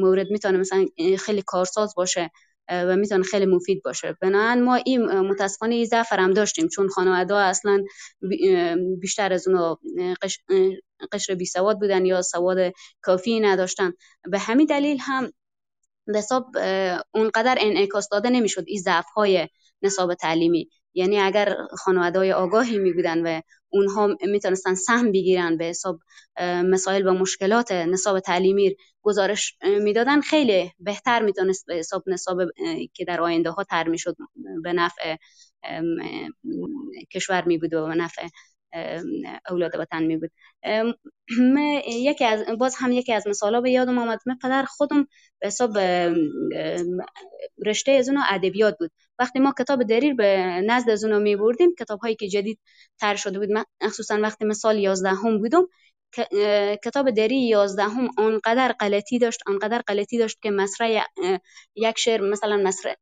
[0.00, 0.86] مورد می‌تونه مثلا
[1.18, 2.30] خیلی کارساز باشه
[2.70, 4.16] و می‌تونه خیلی مفید باشه.
[4.20, 6.68] بنابراین ما این متاسفانه این ضعف هم داشتیم.
[6.68, 7.84] چون خانواده اصلا
[9.00, 9.76] بیشتر از اونو
[11.12, 13.92] قشر بی سواد بودن یا سواد کافی نداشتن.
[14.30, 15.32] به همین دلیل هم
[16.14, 16.46] حساب
[17.14, 19.48] اونقدر انعکاس داده نمی‌شد این ضعف های
[19.82, 20.68] نصاب تعلیمی.
[20.94, 26.00] یعنی اگر خانواده آگاهی می بودن و اونها می‌تونستن سهم بگیرن به حساب
[26.40, 32.38] مسائل و مشکلات نصاب تعلیمی گزارش می‌دادن خیلی بهتر می‌تونست به حساب نصاب
[32.94, 34.16] که در آینده ها تر می‌شد
[34.62, 35.16] به نفع
[37.12, 38.28] کشور می بود و به نفع
[39.50, 40.30] اولاد وطن می بود
[41.88, 45.06] یکی از باز هم یکی از مثالا به یادم آمد من پدر خودم
[45.40, 45.78] به حساب
[47.66, 48.90] رشته از اونو ادبیات بود.
[49.18, 52.58] وقتی ما کتاب دریر به نزد از اونو می بردیم کتاب هایی که جدید
[52.98, 53.48] تر شده بود
[53.82, 55.66] مخصوصا وقتی مثال 11 هم بودم
[56.84, 61.02] کتاب دری یازدهم آنقدر غلطی داشت آنقدر غلطی داشت که مصرع
[61.76, 62.94] یک شعر مثلا مصرع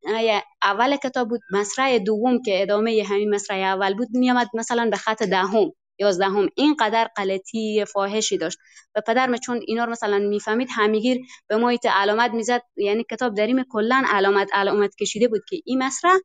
[0.63, 5.23] اول کتاب بود مصرع دوم که ادامه همین مصرع اول بود میامد مثلا به خط
[5.23, 6.49] دهم یازدهم.
[6.57, 8.59] اینقدر غلطی فاحشی داشت.
[8.97, 12.63] و پدرم چون اینا رو مثلا می‌فهمید همیگیر به ما علامت می‌زد.
[12.77, 16.19] یعنی کتاب دریم کلا علامت علامت کشیده بود که این مصرع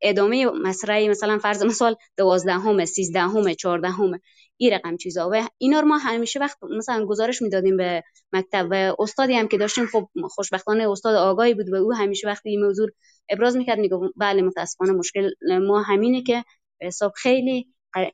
[0.00, 4.20] ادامه مسرع مثلا فرض مثال دوازدهم سیزدهم چهاردهم
[4.56, 5.30] این رقم چیزا.
[5.32, 9.58] و اینا رو ما همیشه وقت مثلا گزارش می‌دادیم به مکتب و استادی هم که
[9.58, 9.86] داشتیم.
[9.86, 12.88] خب خوشبختانه استاد آگاهی بود و او همیشه وقتی این موضوع
[13.28, 15.30] ابراز می‌کرد میگه بله متاسفانه مشکل
[15.66, 16.44] ما همینه که
[16.82, 17.68] حساب خیلی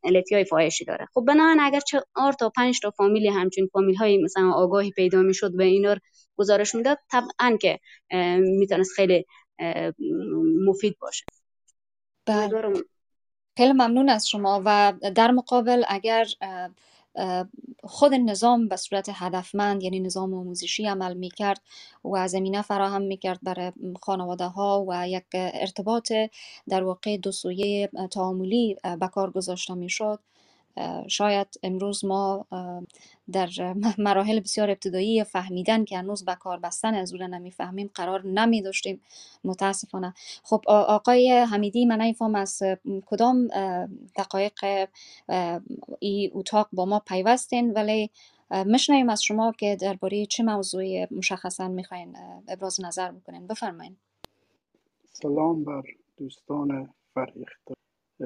[0.05, 1.07] علتی های فاحشی داره.
[1.14, 5.55] خب بنابراین اگر چهار تا پنج تا فامیلی همچین فامیل های مثلا آگاهی پیدا می‌شد
[5.59, 5.96] و اینا
[6.37, 7.79] گزارش می‌داد طبعا که
[8.40, 9.25] می‌تونست خیلی
[10.66, 11.25] مفید باشه.
[12.26, 12.72] بله.
[13.56, 16.26] خیلی ممنون از شما و در مقابل اگر
[17.85, 21.61] خود نظام به صورت هدفمند یعنی نظام آموزشی عمل می کرد
[22.04, 26.12] و زمینه فراهم می کرد برای خانواده ها و یک ارتباط
[26.68, 30.20] در واقع دو سویه تعاملی به کار گذاشته می شد
[31.08, 32.46] شاید امروز ما
[33.32, 33.48] در
[33.98, 39.00] مراحل بسیار ابتدایی فهمیدن که هنوز به کار بستن از نمی نمی‌فهمیم قرار نمی داشتیم.
[39.44, 40.14] متاسفانه.
[40.42, 42.62] خب آقای حمیدی من نمیفهم از
[43.06, 43.48] کدام
[44.16, 44.88] دقایق
[45.98, 48.11] ای اتاق با ما پیوستین ولی
[48.50, 52.16] مشنویم از شما که درباره چه موضوعی مشخصا می‌خواین
[52.48, 53.46] ابراز نظر بکنین.
[53.46, 53.96] بفرمایید
[55.12, 55.82] سلام بر
[56.16, 57.74] دوستان فریخته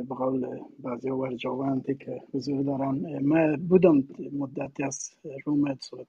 [0.02, 3.18] به قول بعضی ورجاوندی که حضور دارن.
[3.22, 5.10] من بودم مدتی از
[5.46, 6.06] room صحبت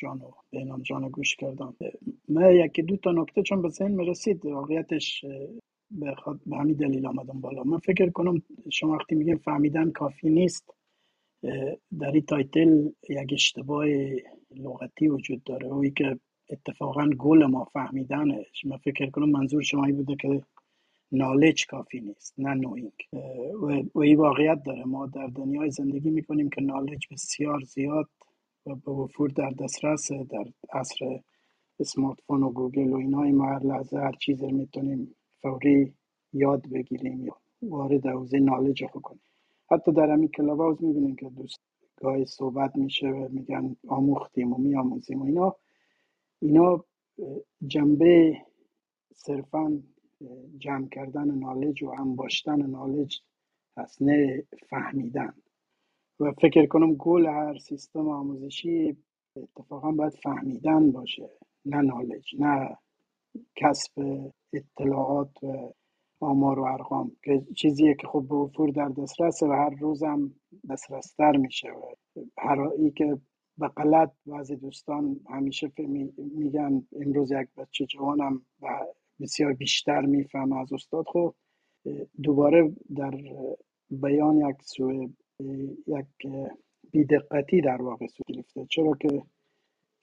[0.00, 1.74] جان و بینان جان گوش کردم.
[2.28, 5.24] من یکی دو تا نکته چون به ذهن رسید واقعیتش
[5.90, 6.14] به,
[6.52, 7.62] همین دلیل آمدم بالا.
[7.62, 10.74] من فکر کنم شما وقتی میگیم فهمیدن کافی نیست
[12.00, 13.86] در این title یک اشتباه
[14.56, 15.66] لغتی وجود داره.
[15.66, 16.18] اوی که
[16.50, 20.42] اتفاقا گل ما فهمیدنه من فکر کنم منظور شما بوده که
[21.12, 22.92] knowledge کافی نیست نه knowing
[23.94, 24.84] و این واقعیت داره.
[24.84, 28.08] ما در دنیای زندگی می‌کنیم که knowledge بسیار زیاد
[28.66, 31.20] و به وفور در دسترس در عصر
[31.80, 35.92] smart phone و گوگل و اینای ما هر لحظه هر چیز می‌تونیم فوری
[36.32, 39.22] یاد بگیریم یا وارد حوزه knowledge خود کنیم.
[39.70, 41.60] حتی در همین club می‌بینیم که دوست
[41.96, 45.56] گاهی صحبت میشه و میگن آموختیم و میآموزیم و اینا.
[46.40, 46.84] اینا
[47.66, 48.36] جنبه
[49.14, 49.82] صرفا
[50.58, 53.20] جمع کردن نالج و انباشتن نالج
[53.76, 55.34] هست نه فهمیدن.
[56.20, 58.96] و فکر کنم گل هر سیستم آموزشی
[59.36, 61.30] اتفاقا باید فهمیدن باشه
[61.64, 62.76] نه نالج نه
[63.56, 63.92] کسب
[64.52, 67.12] اطلاعات و آمار و ارقام.
[67.24, 70.34] که چیزیه که خب به وفور در دسترسه و هر روزم
[70.70, 71.94] دسترستر میشه و
[72.38, 73.18] هر ای که
[73.58, 75.72] به غلط بعضی دوستان همیشه
[76.16, 78.68] میگن امروز یک بچه جوانم و
[79.20, 81.04] بسیار بیشتر می‌فهمه از استاد.
[81.08, 81.34] خب
[82.22, 83.14] دوباره در
[83.90, 85.08] بیان یک سوء
[85.86, 86.06] یک
[86.90, 88.66] بیدقتی در واقع سو گرفته.
[88.66, 89.22] چرا که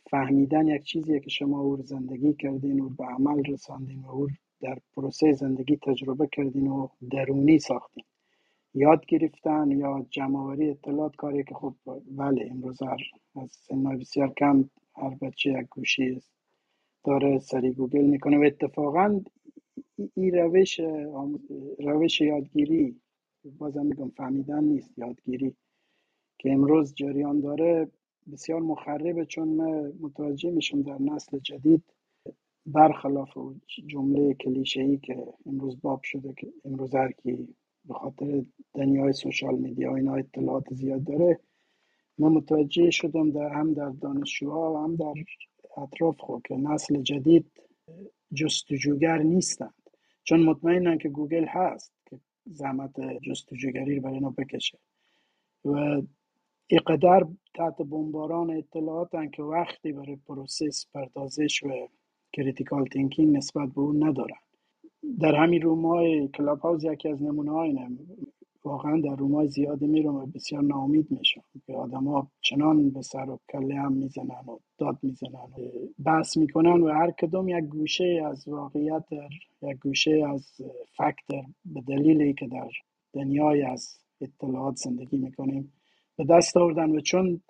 [0.09, 4.27] فهمیدن یک چیزیه که شما او زندگی کردین و به عمل رساندین و او
[4.61, 8.03] در پروسه زندگی تجربه کردین و درونی ساختین.
[8.73, 11.75] یاد گرفتن یا جمعوری اطلاعات کاری که خب
[12.11, 12.97] بله امروز هر
[13.35, 16.36] از سنهای بسیار کم هر بچه یک گوشی است.
[17.07, 19.21] داره سری گوگل می‌کنه و اتفاقا
[20.15, 20.79] این روش
[21.79, 23.01] روش یادگیری
[23.57, 25.55] بازم میگم فهمیدن نیست یادگیری
[26.39, 27.91] که امروز جریان داره.
[28.31, 31.83] بسیار مخربه چون من متوجه میشم در نسل جدید
[32.65, 33.37] برخلاف
[33.87, 37.47] جمله کلیشه ای که امروز باب شده که امروز هر کی
[37.85, 41.39] به خاطر دنیای social media اینا اطلاعات زیاد داره
[42.17, 45.13] من متوجه شدم در هم در دانشجوها و هم در
[45.77, 47.51] اطراف خود که نسل جدید
[48.33, 49.73] جستجوگر نیستند.
[50.23, 54.77] چون مطمئنن که گوگل هست که زحمت جستجوگری رو برای اینا بکشه.
[55.65, 56.01] و
[56.67, 61.87] اینقدر تحت بمباران اطلاعاتن که وقتی برای process پردازش و
[62.33, 64.37] critical thinking نسبت به اون ندارن.
[65.19, 67.73] در همین رومای کلاب هاوز یکی از نمونه های
[68.67, 73.39] واقعا در رومای زیادی میرم و بسیار ناامید میشم که ها چنان به سر و
[73.51, 75.71] کله هم می‌زنن و داد می‌زنن و
[76.05, 79.29] بحث می‌کنن و هر کدوم یک گوشه از واقعیت در
[79.61, 80.51] یک گوشه از
[80.97, 82.69] فکتر به دلیلی که در
[83.13, 85.73] دنیای از اطلاعات زندگی می‌کنیم
[86.17, 87.41] به دست آوردن و چون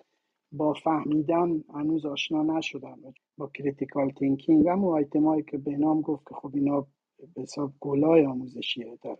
[0.52, 2.96] با فهمیدن هنوز آشنا نشدن
[3.38, 6.86] با کریتیکال تینکینگ هم و هایی که به نام گفت که خب اینا
[7.34, 9.16] به حساب گلای آموزشیه در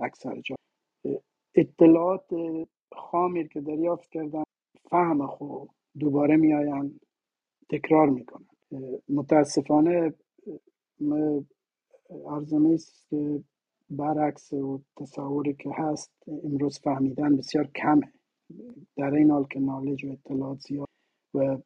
[0.00, 0.56] اکثر جا
[1.54, 2.30] اطلاعات
[2.92, 4.42] خامیر که دریافت کردن
[4.90, 5.64] فهم خو
[5.98, 7.00] دوباره میآیند
[7.70, 8.46] تکرار می‌کنن
[9.08, 10.14] متاسفانه
[12.26, 13.42] ارزمه است که
[13.90, 16.12] برعکس و تصوری که هست
[16.44, 18.12] امروز فهمیدن بسیار کمه.
[18.96, 20.88] در این حال که نالج و اطلاعات زیاد
[21.34, 21.58] و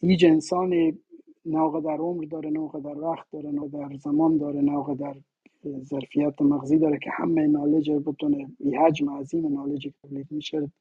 [0.00, 0.98] هیچ انسانی
[1.44, 5.16] ناقه در عمر داره ناقه در وقت داره ناقه در زمان داره ناقه در
[5.64, 10.72] ظرفیت مغزی داره که همه نالج رو بتونه این حجم عظیم نالجی که تولید میشه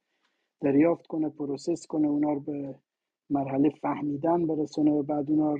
[0.61, 2.75] دریافت کنه پروسس کنه اونا رو به
[3.29, 5.57] مرحله فهمیدن برسونه و بعد اونا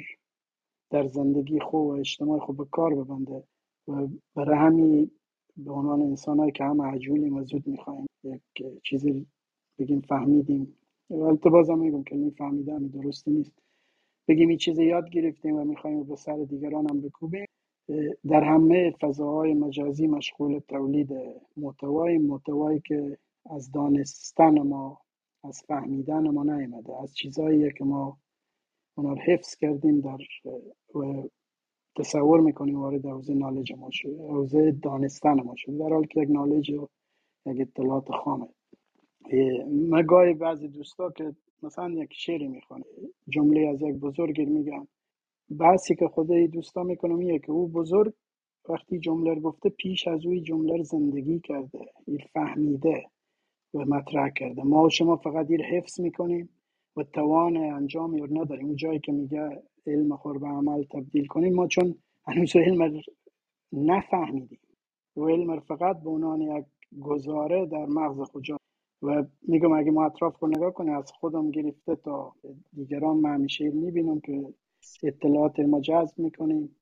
[0.89, 3.43] در زندگی خوب و اجتماع خوب به کار ببنده.
[3.88, 5.12] و برای همین
[5.57, 8.41] به عنوان انسان که همه عجولیم و زود می‌خوایم یک
[8.84, 9.27] چیزی
[9.79, 10.77] بگیم فهمیدیم.
[11.12, 13.53] البته بازم میگم که فهمیدن درستی نیست.
[14.27, 17.45] بگیم این چیزی یاد گرفتیم و می‌خوایم به سر دیگران هم بکوبیم.
[18.30, 21.10] در همه فضاهای مجازی مشغول تولید
[21.58, 25.02] محتوای محتوایی که از دانستن ما
[25.44, 28.17] از فهمیدن ما نیامده از چیزهایی که ما
[28.98, 30.17] اونا حفظ کردیم در
[31.98, 36.30] تصور می‌کنیم وارد حوزه نالج ما شده حوزه دانستن ما شده در حالی که یک
[36.30, 36.88] نالج و
[37.46, 38.48] یک اطلاعات خامه.
[39.89, 42.86] من گاهی بعضی دوستا که مثلا یک شعری می‌خوانه
[43.30, 44.88] جمله از یک بزرگی میگم
[45.60, 48.14] بحثی که خود دوستا می‌کنم که او بزرگ
[48.70, 53.06] وقتی جمله گفته پیش از اوی جمله زندگی کرده این فهمیده
[53.74, 54.64] و مطرح کرده.
[54.64, 56.50] ما و شما فقط این حفظ می‌کنیم
[56.98, 58.66] و توان انجام رو نداریم.
[58.66, 63.02] اون جایی که میگه علم خور به عمل تبدیل کنیم ما چون هنوز علم
[63.74, 64.60] نفهمیدیم.
[65.18, 66.66] و علم فقط به عنوان یک
[67.02, 68.46] گزاره در مغز خود
[69.02, 72.34] و میگم اگه ما اطراف رو نگاه کنیم از خودم گرفته تا
[72.74, 74.54] دیگران من همیشه می‌بینم که
[75.04, 76.76] اطلاعات ما جذب می‌کنیم.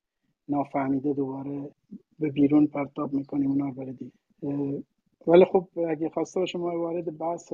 [0.50, 1.72] نافهمیده دوباره
[2.20, 3.94] به بیرون پرتاب می‌کنیم اونا برای
[5.28, 7.54] ولی خب اگه خواسته باشم وارد بحث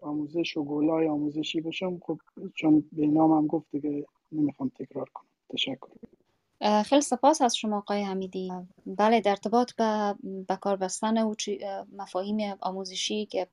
[0.00, 2.18] آموزش و گولای آموزشی بشم خب
[2.54, 5.26] چون به نام هم گفته که نمی‌خوام تکرار کنم.
[5.50, 5.88] تشکر.
[6.82, 8.52] خیلی سپاس از شما آقای حمیدی.
[8.86, 10.14] بله در ارتباط به
[10.48, 11.34] بکار بستن و
[11.98, 13.46] مفاهیم آموزشی که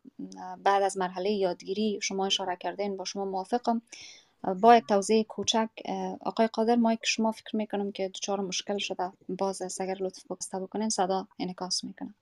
[0.63, 3.81] بعد از مرحله یادگیری شما اشاره کردین با شما موافقم.
[4.61, 5.69] با یک توضیح کوچک
[6.21, 9.11] آقای قادر ما شما فکر می‌کنم که دچار مشکل شده.
[9.29, 12.15] باز اگر لطف بکسته بکنین صدا انکاس می‌کنم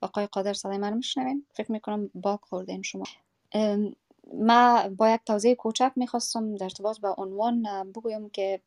[0.00, 3.04] آقای قادر صدای من میشنوین؟ فکر می‌کنم باگ خوردین شما.
[4.34, 8.60] ما با یک توضیح کوچک می‌خواستم در ارتباط با عنوان بگویم که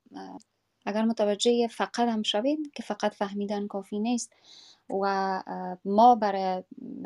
[0.85, 4.33] اگر متوجه فقط هم شوید که فقط فهمیدن کافی نیست.
[5.01, 5.43] و
[5.85, 6.63] ما برای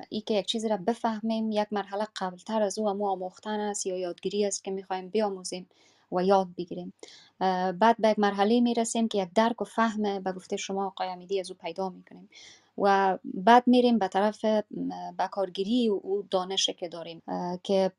[0.10, 3.98] ای که یک چیزی را بفهمیم یک مرحله قبلتر از او مو آموختن است یا
[3.98, 5.70] یادگیری است که می‌خوایم بیاموزیم
[6.12, 6.94] و یاد بگیریم.
[7.80, 11.40] بعد به یک مرحله می‌رسیم که یک درک و فهم به گفته شما آقای امیدی
[11.40, 12.30] از او پیدا می‌کنیم.
[12.78, 14.46] و بعد میریم به طرف
[15.20, 17.22] بکارگیری و دانش که داریم.
[17.64, 17.92] که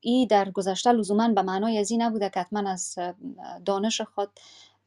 [0.00, 2.98] ای در گذشته لزوما به معنای از این نبوده که حتما از
[3.64, 4.28] دانش خود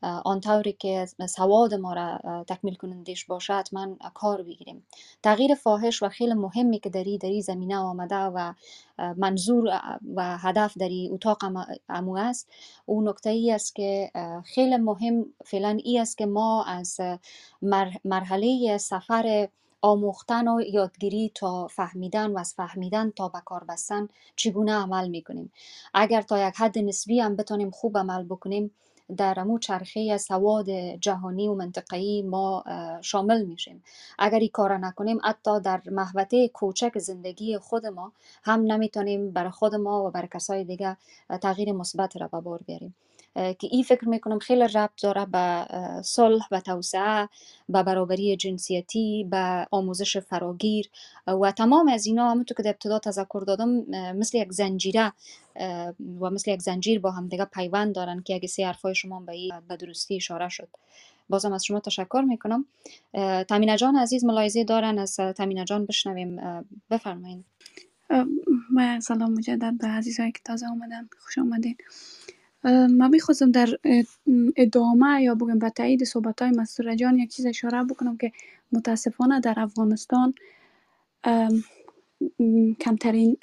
[0.02, 4.88] آنطوری که سواد ما را تکمیل کنندش باشه حتما کار بگیریم
[5.24, 8.54] تغییر فاحش و خیلی مهمی که دری دری زمینه آمده و
[9.18, 9.82] منظور
[10.16, 11.38] و هدف دری اتاق
[11.90, 12.50] امو است
[12.86, 14.12] او نکته ای است که
[14.46, 17.00] خیلی مهم فعلا ای است که ما از
[18.06, 19.48] مرحله سفر
[19.82, 25.52] آموختن و یادگیری تا فهمیدن و از فهمیدن تا به کار بستن چگونه عمل می‌کنیم؟
[25.94, 28.72] اگر تا یک حد نسبی هم بتونیم خوب عمل بکنیم
[29.18, 32.64] در امو چرخه سواد جهانی و منطقه‌ای ما
[33.02, 33.84] شامل میشیم.
[34.20, 38.12] اگر این کار نکنیم حتی در محوطه کوچک زندگی خود ما
[38.44, 40.98] هم نمی‌تونیم برای خود ما و برای کسای دیگه
[41.42, 42.96] تغییر مثبت را به بار بیاریم.
[43.38, 44.40] که این فکر می‌کنم.
[44.40, 45.66] خیلی ربط داره به
[46.02, 47.30] صلح و توسعه
[47.70, 50.90] به برابری جنسیتی به آموزش فراگیر.
[51.28, 53.70] و تمام از اینا همونطور که در ابتدا تذکر دادم
[54.16, 55.14] مثل یک زنجیره
[56.20, 59.32] و مثل یک زنجیر با هم دیگه پیوند دارن که اگه سه حرفای شما به
[59.32, 60.70] این به درستی اشاره شد.
[61.30, 62.66] بازم از شما تشکر می‌کنم.
[63.48, 66.40] تامینه جان عزیز ملاحظه دارن از تامینه جان بشنویم.
[66.92, 67.46] بفرمایید
[68.74, 71.78] من سلام مجدد به عزیزایی که تازه آمدن خوش آمدین.
[72.68, 73.68] من می‌خواستم در
[74.58, 78.32] ادامه یا بگم به تایید صحبت های مسئول جان یک چیز اشاره بکنم که
[78.72, 80.34] متاسفانه در افغانستان
[82.80, 83.38] کمترین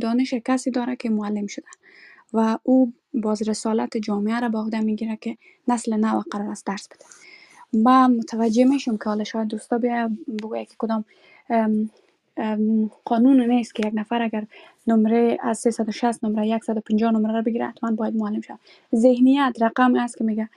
[0.00, 1.66] دانش کسی داره که معلم شده
[2.32, 5.36] و او باز رسالت جامعه را به عهده می‌گیره که
[5.68, 7.04] نسل نو قرار است درس بده.
[7.72, 10.10] ما متوجه میشم که حالا شاید دوستا بیا
[10.42, 11.04] بگوید که کدام
[13.04, 14.46] قانون نیست که یک نفر اگر
[14.86, 18.58] نمره از 360 نمره 150 نمره رو بگیره حتما باید معلم شد
[18.94, 20.48] ذهنیت رقم است که میگه.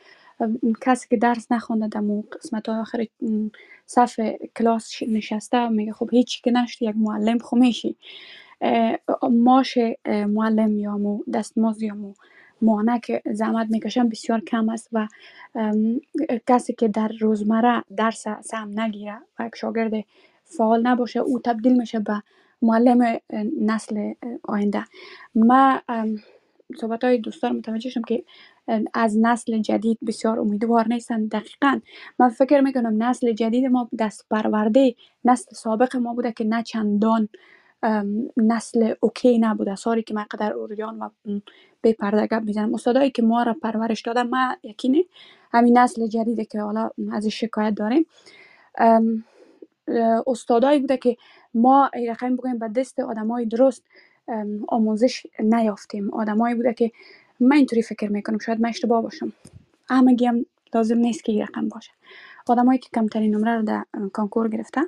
[0.82, 3.06] کسی که درس نخونده در قسمت آخر
[3.86, 4.20] صف
[4.58, 7.96] کلاس نشسته میگه خب هیچی که نشتی یک معلم خو میشی.
[9.32, 12.14] ماش معلم یا مو دستمزد یا مو
[12.62, 15.08] مانع که زحمت می‌کشن بسیار کم است و
[16.48, 19.94] کسی که در روزمره درس سهم نگیره و یک شاگرد
[20.44, 22.24] فعال نباشه او تبدیل میشه به
[22.62, 23.20] معلم
[23.62, 24.14] نسل
[24.44, 24.86] آینده.
[25.36, 25.82] ما
[26.80, 28.24] صحبت های دوستان متوجه شدم که
[28.94, 31.26] از نسل جدید بسیار امیدوار نیستن.
[31.26, 31.80] دقیقا
[32.20, 37.30] من فکر می‌کنم نسل جدید ما دست پرورده نسل سابق ما بوده که نه چندان
[38.38, 39.76] نسل اوکی نبوده.
[39.76, 41.10] ساری که من قدر اوریان و
[41.82, 42.74] به پرده گپ می‌زنم.
[42.74, 45.04] استادایی که ما را پرورش دادن ما یقینه
[45.52, 48.06] همین نسل جدیده که حالا از شکایت داریم.
[50.28, 51.18] استادایی بوده که
[51.54, 53.84] ما رقم بگویم به دست آدمای درست
[54.68, 56.14] آموزش نیافتیم.
[56.14, 56.92] آدمایی بوده که
[57.40, 59.34] من اینطوری فکر می‌کنم شاید من اشتباه باشم.
[59.90, 61.92] همگی هم لازم نیست که رقم باشه.
[62.48, 64.82] آدمایی که کمترین نمره رو در کانکور گرفته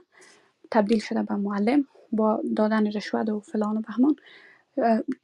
[0.72, 4.16] تبدیل شده به معلم با دادن رشوت و فلان و بهمان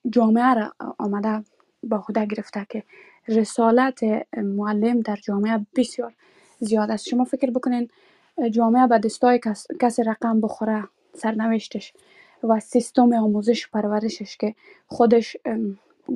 [0.09, 1.43] جامعه را آمده
[1.84, 2.84] با خود گرفته که
[3.28, 3.99] رسالت
[4.38, 6.13] معلم در جامعه بسیار
[6.59, 7.07] زیاد است.
[7.07, 7.89] شما فکر بکنین
[8.50, 10.84] جامعه به دستای کس, کس رقم بخوره
[11.14, 11.94] سرنوشتش
[12.44, 14.56] و سیستم آموزش پرورشش که
[14.88, 15.38] خودش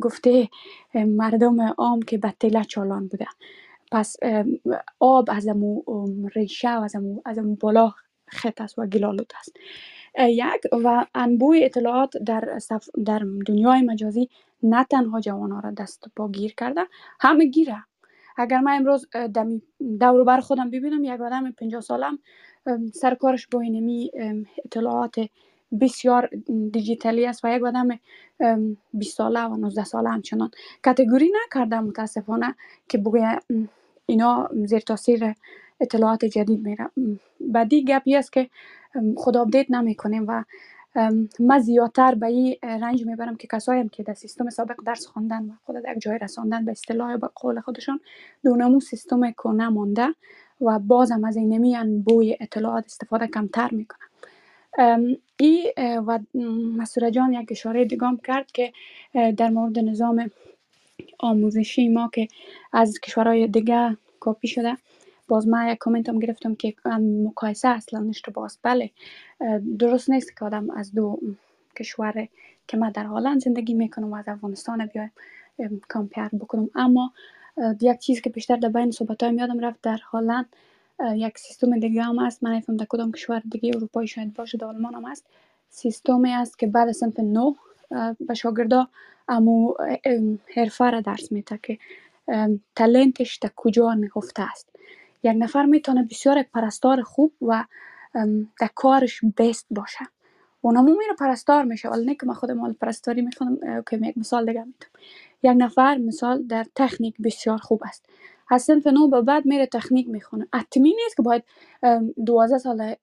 [0.02, 0.50] گفته
[0.94, 3.28] مردم عام که به تله چالان بوده.
[3.92, 4.16] پس
[5.00, 5.84] آب از امو
[6.36, 7.94] ریشه و از امو, از امو بالا
[8.28, 9.58] خط است و گلالود است.
[10.20, 12.60] یک و انبوی اطلاعات در,
[13.06, 14.30] در دنیای مجازی
[14.64, 16.82] نه تنها جوان ها را دست پا گیر کرده
[17.20, 17.84] همه گیره.
[18.38, 19.62] اگر من امروز دمی
[20.00, 22.20] دور بر خودم ببینم یک آدم 50 سالم
[22.94, 24.12] سرکارش با اینمی
[24.66, 25.16] اطلاعات
[25.82, 26.30] بسیار
[26.72, 27.88] دیجیتالی است و یک آدم
[28.94, 30.52] 20 ساله و 19 ساله همچنان.
[30.86, 32.56] کتگوری نکردم متاسفانه
[32.90, 33.26] که بگوی
[34.06, 35.34] اینا زیر تاثیر
[35.80, 36.90] اطلاعات جدید میره
[37.40, 38.50] بعدی گپی است که
[39.18, 40.44] خود آپدیت نمی‌کنیم و
[41.39, 45.52] من زیادتر به این رنج می‌برم که کسایی که در سیستم سابق درس خواندن و
[45.66, 48.00] خود یک جای رساندن به اصطلاح به قول خودشان
[48.43, 50.08] دونمو سیستم کنه مانده
[50.62, 54.08] و بازم از این نمیان بوی اطلاعات استفاده کمتر می‌کنن
[55.38, 56.20] ای و
[56.78, 58.74] مسئول جان یک اشاره دیگام کرد که
[59.38, 60.32] در مورد نظام
[61.20, 62.28] آموزشی ما که
[62.74, 64.78] از کشورهای دیگه کپی شده
[65.28, 66.74] باز من یک کامنت هم گرفتم که
[67.26, 68.60] مقایسه اصلا اشتباه است.
[68.64, 68.89] بله.
[69.80, 71.20] درست نیست که آدم از دو
[71.76, 72.28] کشور
[72.68, 75.12] که من در هالند زندگی می‌کنم و از افغانستان بیایم
[75.88, 76.70] کامپیر بکنم.
[76.76, 77.14] اما
[77.82, 80.46] یک چیز که بیشتر در بین صحبت های یادم رفت در هالند
[81.16, 84.68] یک سیستم دیگه هم است من نفهم در کدام کشور دیگه اروپایی شاید باشه در
[84.68, 85.26] آلمان هم است
[85.70, 87.54] سیستمی است که بعد صنف نو
[88.20, 88.88] به شاگردا
[89.28, 89.74] امو
[90.56, 91.78] حرفه را درس میده که
[92.76, 94.70] تلنتش در کجا نهفته است.
[95.24, 97.64] یک نفر می‌تونه بسیار پرستار خوب و
[98.59, 100.05] در کارش بیست باشه.
[100.61, 101.89] اونمو میره پرستار میشه.
[101.89, 104.91] ولی نه که من خودم پرستاری می‌خونم که یک مثال دیگه می‌تونم
[105.43, 108.05] یک نفر مثال در تکنیک بسیار خوب است.
[108.49, 110.47] از صنف نو به بعد میره تکنیک می‌خونه.
[110.53, 111.43] حتمی نیست که باید
[112.26, 112.95] دوازده سال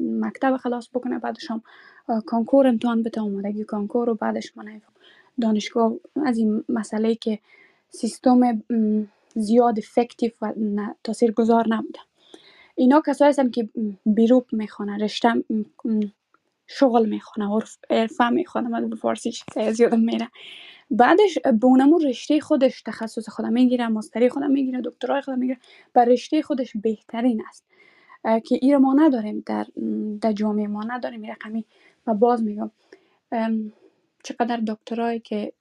[0.00, 1.62] مکتب خلاص بکنه بعدش هم
[2.26, 3.20] کانکور امتحان بده.
[3.20, 4.80] آمادگی کانکور و بعدش من
[5.40, 5.92] دانشگاه
[6.24, 7.38] از این مسئله که
[7.90, 8.62] سیستم
[9.34, 10.52] زیاد افکتیو و
[11.36, 11.98] گذار نبوده.
[12.76, 13.68] اینا کسایی هستن که
[14.06, 15.44] بیروب می‌خوانه رشته
[16.66, 19.32] شغل می‌خوانه عرفه می‌خوانه من به فارسی
[19.72, 20.28] زیادم میره.
[20.90, 25.58] بعدش به اونمون رشته خودش تخصص خودم می‌گیره ماستری خودم می‌گیره دکترای خودم می‌گیره
[25.92, 27.66] بر رشته خودش بهترین است.
[28.44, 29.66] که این ما نداریم در,
[30.20, 31.64] در جامعه ما نداریم این رقمی.
[32.06, 32.70] و باز میگم
[34.22, 35.52] چقدر دکترایی که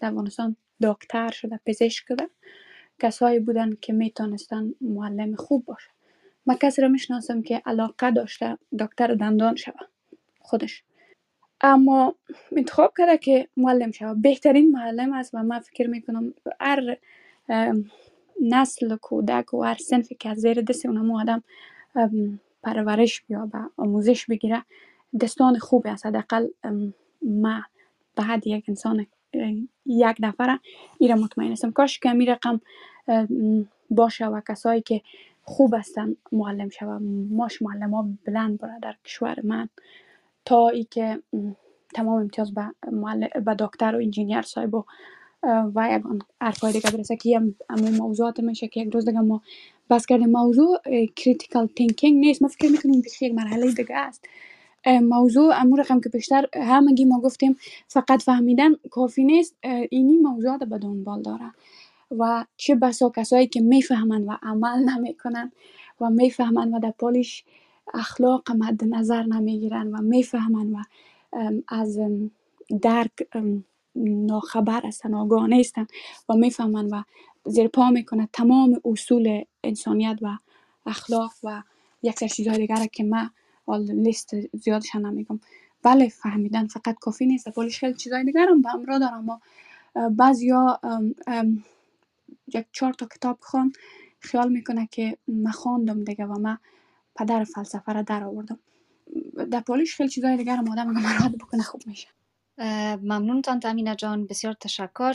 [0.00, 2.30] در افغانستان دکتر شده پزشک شده
[2.98, 5.90] کسایی بودن که می‌تونستن معلم خوب باشه
[6.46, 9.74] من کسی را می‌شناسم که علاقه داشته دکتر دندان شوه
[10.40, 10.82] خودش.
[11.60, 12.14] اما
[12.56, 14.14] انتخاب کرده که معلم شوه.
[14.14, 16.96] بهترین معلم است و من فکر می‌کنم هر
[18.42, 21.42] نسل کودک و هر صنفی که از زیر دست اونم آدم
[22.62, 24.62] پرورش بیا و آموزش بگیره
[25.20, 26.06] دستان خوبی است.
[26.06, 26.46] حداقل
[27.22, 27.62] ما
[28.16, 29.06] بعد یک انسان
[29.86, 30.60] یک نفره
[30.98, 31.70] ایره مطمئن هستم.
[31.70, 32.60] کاش که می رقم
[33.90, 35.02] باشه و کسایی که
[35.48, 37.02] خوب هستن معلم شوم.
[37.30, 39.68] ماش معلم ها بلند بره در کشور من.
[40.44, 41.22] تا ای که
[41.94, 42.72] تمام امتیاز به,
[43.46, 44.84] به دکتر و انجینیر صاحب و
[45.74, 47.40] و یگان حرفای دیگه برسه که
[47.70, 49.42] همون موضوعات میشه که یک روز دیگه ما
[49.90, 50.30] بس کردیم.
[50.30, 50.78] موضوع
[51.16, 52.42] critical thinking نیست.
[52.42, 54.24] ما فکر می‌کنیم بیشتر یک مرحله دیگه است.
[54.86, 57.56] موضوع امور رقم که بیشتر همگی ما گفتیم
[57.88, 59.56] فقط فهمیدن کافی نیست.
[59.90, 61.52] اینی موضوعات به دنبال داره.
[62.10, 65.52] و چه بسا کسایی که می‌فهمن و عمل نمی‌کنن
[66.00, 67.44] و می‌فهمن و در پالیش
[67.94, 70.82] اخلاق مد نظر نمی‌گیرن و می‌فهمن و
[71.68, 71.98] از
[72.82, 73.10] درک
[73.96, 75.86] ناخبر هستن آگاه نیستن
[76.28, 77.02] و می‌فهمن و
[77.44, 80.38] زیر پا می‌کنه تمام اصول انسانیت و
[80.86, 81.62] اخلاق و
[82.02, 83.30] یک سر چیزهای دیگر که من
[83.88, 85.40] لیست زیادش نمیگم.
[85.82, 87.48] بله فهمیدن فقط کافی نیست.
[87.48, 89.40] پولش خیلی چیزای دیگر هم به امرا دارم ما
[90.10, 90.80] بعضیا
[92.54, 93.38] یک چهار تا کتاب
[94.20, 96.58] خیال می‌کنه که من خواندم دیگه و من
[97.16, 98.58] پدر فلسفه را در آوردم.
[99.50, 102.08] در پالیش خیلی چیزای دیگر هم آدم اگه بکنه خوب میشه.
[103.02, 105.14] ممنونتان تامینه جان بسیار تشکر.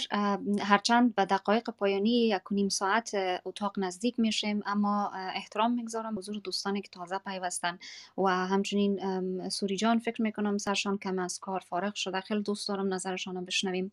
[0.59, 3.11] هرچند به دقایق پایانی یک نیم ساعت
[3.45, 7.79] اتاق نزدیک میشیم اما احترام می‌گذارم حضور دوستانی که تازه پیوستن.
[8.17, 12.21] و همچنین سوری جان فکر می‌کنم سرشان کم از کار فارغ شده.
[12.21, 13.91] خیلی دوست دارم نظرشان بشنویم.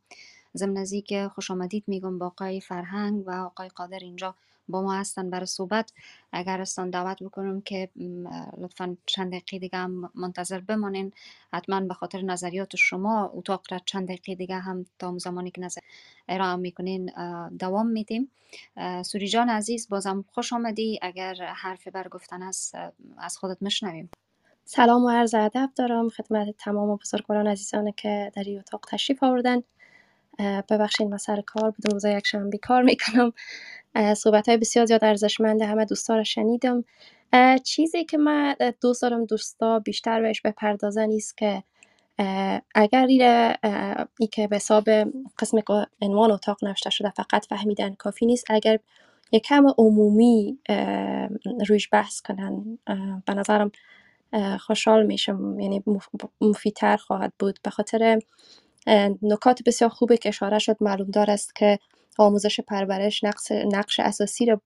[0.56, 4.34] ضمن که خوش آمدید میگم با آقای فرهنگ و آقای قادر اینجا
[4.70, 5.92] با ما هستن برای صحبت.
[6.32, 7.88] اگر استان دعوت بکنم که
[8.58, 11.12] لطفا چند دقیقه دیگه هم منتظر بمانین.
[11.52, 15.80] حتما به خاطر نظریات شما اتاق را چند دقیقه دیگه هم تا زمانی که نظر
[16.28, 17.10] ارائه می‌کنین
[17.58, 18.30] دوام میدیم.
[19.04, 20.98] سوری جان عزیز بازم خوش آمدی.
[21.02, 22.74] اگر حرف برگفتن هست
[23.18, 24.10] از خودت مشنویم
[24.64, 26.08] سلام و عرض ادب دارم.
[26.08, 29.62] خدمت تمام بزرگواران عزیزان که در این اتاق تشریف آوردن.
[30.40, 31.92] ببخشید من سر کار بودم.
[31.92, 33.32] روز یک شنبه کار می‌کنم.
[34.14, 36.84] صحبت های بسیار زیاد ارزشمند همه دوستا رو شنیدم.
[37.64, 41.62] چیزی که من دوست دارم دوستا بیشتر بهش بپردازن است که
[42.74, 43.06] اگر
[44.20, 44.84] ای که به حساب
[45.38, 45.58] قسم
[46.02, 48.44] عنوان اتاق نوشته شده فقط فهمیدن کافی نیست.
[48.50, 48.78] اگر
[49.32, 50.58] یک کم عمومی
[51.68, 52.78] رویش بحث کنن
[53.26, 53.72] به نظرم
[54.60, 55.60] خوشحال میشم.
[55.60, 55.84] یعنی
[56.40, 57.58] مفیدتر خواهد بود.
[57.62, 58.18] به خاطر
[59.22, 61.78] نکات بسیار خوبه که اشاره شد معلوم دار است که
[62.18, 64.60] آموزش پرورش نقش, نقش اساسی رو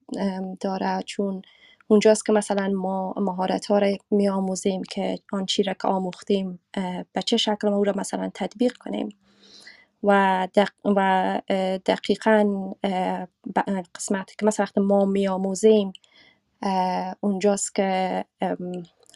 [0.59, 1.01] داره.
[1.05, 1.41] چون
[1.87, 6.59] اونجاست که مثلا ما مهارت ها رو می آموزیم که آن چی را که آموختیم
[7.13, 9.09] به چه شکل ما او را مثلا تطبیق کنیم.
[10.03, 10.47] و,
[10.85, 11.41] و
[11.85, 12.71] دقیقا
[13.95, 15.93] قسمتی که مثلا ما می آموزیم
[17.19, 18.25] اونجاست که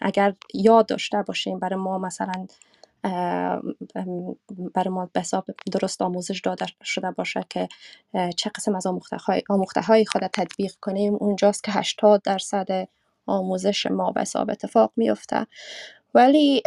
[0.01, 2.47] اگر یاد داشته باشیم برای ما مثلا
[4.73, 7.67] برای ما به حساب درست آموزش داده شده باشه که
[8.37, 8.87] چه قسم از
[9.49, 11.15] آموخته های خود تطبیق کنیم.
[11.15, 12.87] اونجاست که 80 درصد
[13.25, 15.47] آموزش ما به حساب اتفاق میفته
[16.13, 16.63] ولی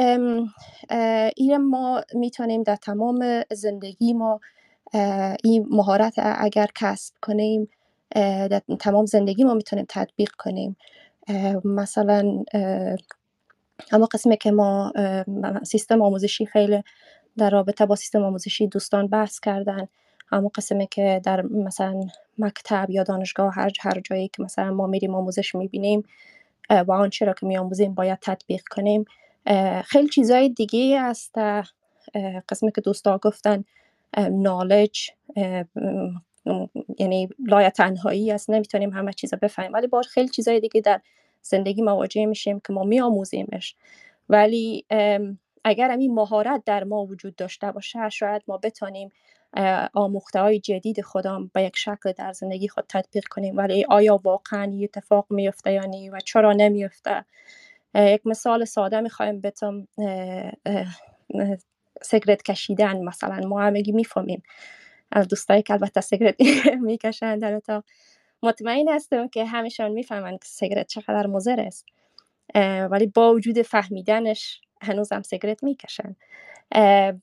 [1.36, 4.40] این ما می‌تونیم در تمام زندگی ما
[5.44, 7.68] این مهارت اگر کسب کنیم
[8.14, 10.76] در تمام زندگی ما می‌تونیم تطبیق کنیم.
[11.64, 12.44] مثلا
[13.92, 14.92] اما قسمی که ما
[15.62, 16.82] سیستم آموزشی خیلی
[17.36, 19.88] در رابطه با سیستم آموزشی دوستان بحث کردن
[20.32, 22.00] اما قسمی که در مثلا
[22.38, 26.02] مکتب یا دانشگاه هر هر جایی که مثلا ما میریم آموزش می‌بینیم
[26.70, 29.04] و آنچه را که میآموزیم باید تطبیق کنیم.
[29.84, 31.38] خیلی چیزهای دیگه است.
[32.48, 33.64] قسمی که دوستا گفتن
[34.30, 35.10] نالج
[36.98, 38.50] یعنی لای تنهایی است.
[38.50, 39.72] نمی‌تونیم همه چیزا بفهمیم.
[39.72, 41.00] ولی با خیلی چیزهای دیگه در
[41.42, 43.76] زندگی مواجه میشیم که ما میآموزیمش.
[44.28, 44.84] ولی
[45.64, 49.12] اگر این مهارت در ما وجود داشته باشه شاید ما بتانیم
[49.94, 53.56] آموخته های جدید خودم به یک شکل در زندگی خود تطبیق کنیم.
[53.56, 57.24] ولی آیا واقعا اتفاق میفته یا نه و چرا نمیفته
[57.94, 59.88] یک مثال ساده می‌خوایم بتم
[62.02, 63.48] سگرت کشیدن مثلا.
[63.48, 64.42] ما همگی می‌فهمیم.
[65.30, 66.34] دوستایی که البته سگرت
[66.86, 67.84] می‌کشن در اتاق.
[68.42, 71.86] مطمئن هستم که همشان می‌فهمن که سیگرت چقدر مضر است
[72.90, 76.16] ولی با وجود فهمیدنش هنوز هم سیگرت می‌کشن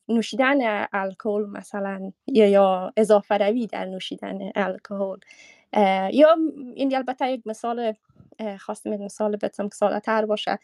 [0.09, 5.17] نوشیدن الکل مثلا یا اضافه روی در نوشیدن الکل.
[6.13, 6.35] یا
[6.75, 7.93] این البته یک مثال
[8.59, 10.59] خواستم یک مثال بتم که ساده تر باشه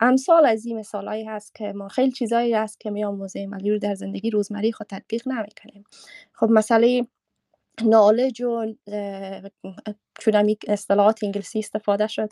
[0.00, 3.94] امثال از این مثال هست که ما خیلی چیزایی هست که می آموزیم ولی در
[3.94, 5.84] زندگی روزمری خود تطبیق نمی‌کنیم.
[6.32, 7.06] خب مسئله
[7.84, 8.66] نالج و
[10.20, 12.30] چون هم اصطلاحات انگلیسی استفاده شد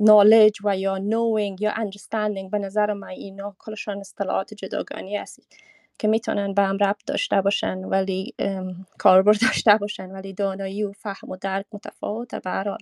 [0.00, 5.18] نالج و یا knowing یا understanding به نظر من اینا کلشان اصطلاحات جداگانی
[5.98, 8.34] که می‌تونن به هم ربط داشته باشن ولی
[8.98, 12.78] کاربرد داشته باشن ولی دانایی و فهم و درک متفاوته به هر حال.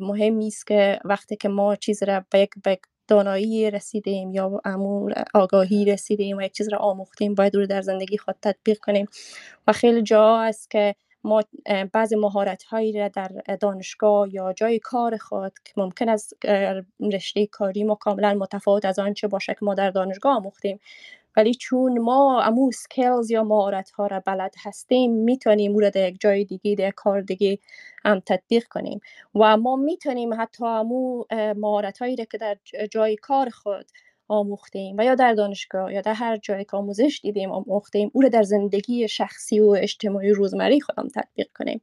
[0.00, 2.50] مهم است که وقتی که ما چیز را به یک
[3.08, 8.18] دانایی رسیدیم یا امور آگاهی رسیدیم و یک چیز را آموختیم باید رو در زندگی
[8.18, 9.06] خود تطبیق کنیم.
[9.66, 10.94] و خیلی جا است که
[11.24, 11.42] ما
[11.92, 13.30] بعض مهارت هایی را در
[13.60, 16.46] دانشگاه یا جای کار خود که ممکن است
[17.12, 20.80] رشته کاری ما کاملا متفاوت از آنچه باشه که ما در دانشگاه آموختیم.
[21.36, 26.08] ولی چون ما امو سکلز یا مهارت ها را بلد هستیم می‌تونیم او را در
[26.08, 27.58] یک جای دیگه در کار دیگه
[28.04, 29.00] هم تطبیق کنیم.
[29.34, 31.24] و ما می‌تونیم حتی امو
[31.56, 32.56] مهارت هایی را که در
[32.90, 33.86] جای کار خود
[34.28, 38.28] آموختیم و یا در دانشگاه یا در هر جایی که آموزش دیدیم آموختیم او را
[38.28, 41.80] در زندگی شخصی و اجتماعی روزمره خودم تطبیق کنیم.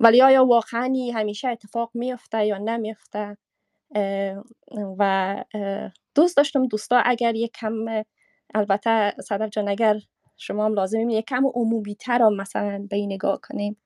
[0.00, 3.36] ولی آیا واقعا همیشه اتفاق میفته یا نمیفته
[4.98, 5.44] و
[6.14, 8.02] دوست داشتم دوستا اگر یک کم
[8.54, 10.00] البته صدر جان اگر
[10.36, 13.76] شما هم لازم یک کم عمومی تر مثلا به این نگاه کنیم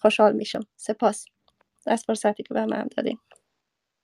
[0.00, 0.60] خوشحال میشم.
[0.76, 1.24] سپاس.
[1.86, 3.20] از فرصتی که به من دادیم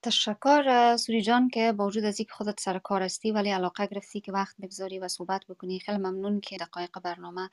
[0.02, 4.20] تشکر سوری جان که با وجود از اینکه خودت سر کار هستی ولی علاقه گرفتی
[4.20, 5.80] که وقت بگذاری و صحبت بکنی.
[5.80, 7.50] خیلی ممنون که دقایق برنامه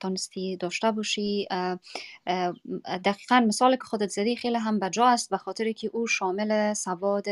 [0.00, 1.48] تانستی داشته باشی.
[3.04, 7.26] دقیقا مثال که خودت زدی خیلی هم بجا است به خاطر که او شامل سواد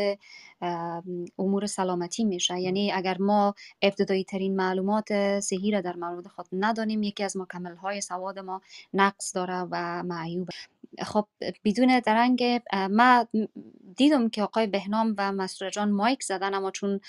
[1.39, 2.61] امور سلامتی میشه.
[2.61, 7.77] یعنی اگر ما ابتدایی ترین معلومات صحی را در مورد خود ندانیم یکی از مکمل
[7.77, 8.61] های سواد ما
[8.95, 10.49] نقص داره و معیوب.
[10.99, 11.27] خب
[11.65, 13.27] بدون درنگ ما
[13.97, 17.01] دیدم که آقای بهنام و مسرور جان مایک زدن اما چون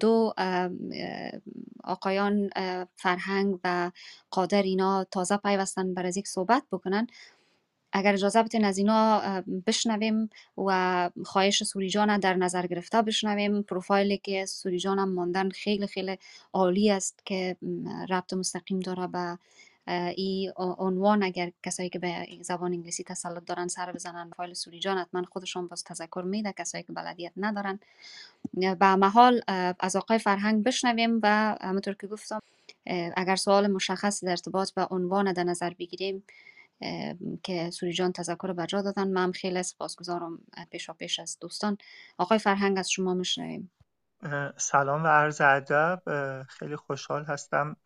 [0.00, 0.34] دو
[1.84, 2.50] آقایان
[2.96, 3.90] فرهنگ و
[4.30, 7.06] قادر اینا تازه پیوستن بر از یک صحبت بکنن
[7.92, 9.20] اگر اجازه بتین از اینا
[9.66, 13.62] بشنویم و خواهش سوری جان در نظر گرفته بشنویم.
[13.62, 16.18] پروفایلی که سوری جان هم ماندن خیلی خیلی
[16.52, 17.56] عالی است که
[18.10, 19.38] ربط مستقیم داره به
[20.16, 24.98] ای عنوان اگر کسایی که به زبان انگلیسی تسلط دارن سر بزنن فایل سوری جان
[24.98, 27.80] حتما خودشون باز تذکر میده کسایی که بلدیت ندارن.
[28.54, 29.42] به محال
[29.80, 32.40] از آقای فرهنگ بشنویم و همونطور که گفتم
[33.16, 36.24] اگر سوال مشخص در ارتباط به عنوان در نظر بگیریم
[37.42, 40.38] که سوری جان تذکر بجا دادن من خیلی سپاسگزارم
[40.70, 41.78] پیشا پیش از دوستان.
[42.18, 43.70] آقای فرهنگ از شما میشنویم.
[44.56, 46.02] سلام و عرض ادب.
[46.48, 47.76] خیلی خوشحال هستم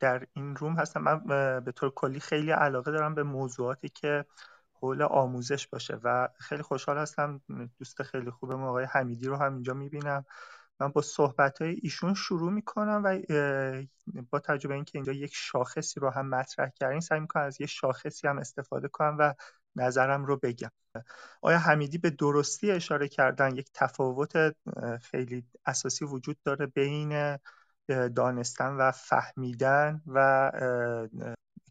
[0.00, 1.00] در این روم هستم.
[1.00, 1.24] من
[1.60, 4.24] به طور کلی خیلی علاقه دارم به موضوعاتی که
[4.72, 7.40] حول آموزش باشه و خیلی خوشحال هستم.
[7.78, 10.24] دوست خیلی خوبم آقای حمیدی رو هم اینجا می‌بینم.
[10.80, 13.18] من با صحبت های ایشون شروع می‌کنم و
[14.30, 18.28] با تجربه اینکه اینجا یک شاخصی رو هم مطرح کردین سعی می‌کنم از یه شاخصی
[18.28, 19.34] هم استفاده کنم و
[19.76, 20.70] نظرم رو بگم.
[21.42, 24.56] آیا حمیدی به درستی اشاره کردن یک تفاوت
[25.02, 27.38] خیلی اساسی وجود داره بین
[28.16, 30.50] دانستن و فهمیدن و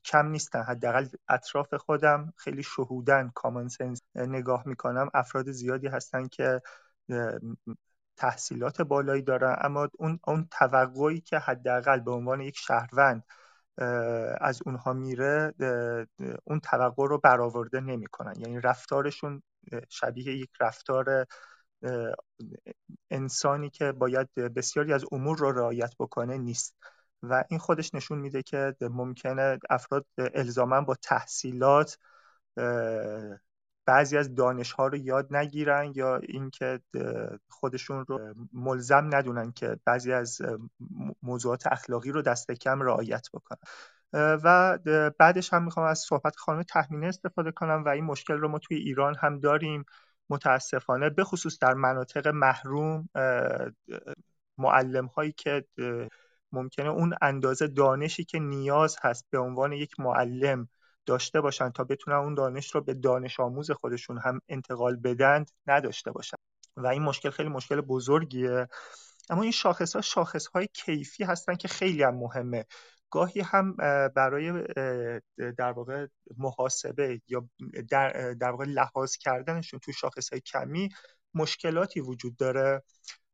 [0.05, 6.61] کم نیستن؟ حداقل اطراف خودم خیلی شهودن کامن سنس نگاه می‌کنم افراد زیادی هستن که
[8.17, 13.23] تحصیلات بالایی دارن اما اون اون توقعی که حداقل به عنوان یک شهروند
[14.41, 15.53] از اونها میره
[16.43, 18.33] اون توقع رو برآورده نمی‌کنن.
[18.39, 19.43] یعنی رفتارشون
[19.89, 21.25] شبیه یک رفتار
[23.11, 26.75] انسانی که باید بسیاری از امور رو رعایت بکنه نیست.
[27.23, 31.97] و این خودش نشون میده که ممکنه افراد الزاما با تحصیلات
[33.85, 36.79] بعضی از دانش ها رو یاد نگیرن یا اینکه
[37.49, 40.41] خودشون رو ملزم ندونن که بعضی از
[41.23, 43.57] موضوعات اخلاقی رو دست کم رعایت بکنن.
[44.13, 44.79] و
[45.19, 48.77] بعدش هم می‌خوام از صحبت خانم تحمینه استفاده کنم و این مشکل رو ما توی
[48.77, 49.85] ایران هم داریم.
[50.29, 53.09] متاسفانه به خصوص در مناطق محروم
[54.57, 55.65] معلم هایی که
[56.51, 60.67] ممکنه اون اندازه دانشی که نیاز هست به عنوان یک معلم
[61.05, 66.11] داشته باشن تا بتونن اون دانش رو به دانش آموز خودشون هم انتقال بدن نداشته
[66.11, 66.37] باشن.
[66.77, 68.67] و این مشکل خیلی مشکل بزرگیه.
[69.29, 72.65] اما این شاخص ها شاخص های کیفی هستن که خیلی هم مهمه.
[73.09, 73.75] گاهی هم
[74.15, 74.63] برای
[75.57, 77.49] در واقع محاسبه یا
[77.89, 80.89] در, در واقع لحاظ کردنشون تو شاخص های کمی
[81.33, 82.83] مشکلاتی وجود داره.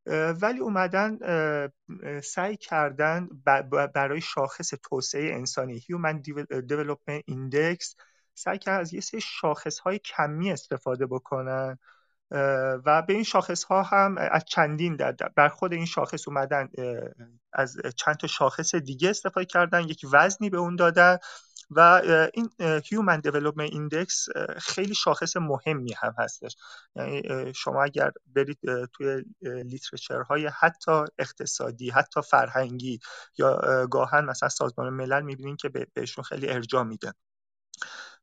[0.06, 1.18] ولی اومدن
[2.20, 3.28] سعی کردن
[3.94, 6.22] برای شاخص توسعه انسانی Human
[6.70, 7.94] Development Index
[8.34, 11.78] سعی کردن از یه سری شاخص های کمی استفاده بکنن.
[12.86, 14.96] و به این شاخص ها هم از چندین
[15.36, 16.68] بر خود این شاخص اومدن
[17.52, 19.80] از چند تا شاخص دیگه استفاده کردن.
[19.80, 21.18] یک وزنی به اون دادن.
[21.76, 22.02] و
[22.34, 26.56] این Human Development Index خیلی شاخص مهمی هم هستش.
[26.96, 27.22] یعنی
[27.54, 28.58] شما اگر برید
[28.92, 29.24] توی
[30.28, 33.00] های حتی اقتصادی حتی فرهنگی
[33.38, 37.12] یا گاهن مثلا سازمان ملل می‌بینین که بهشون خیلی ارجاع میده.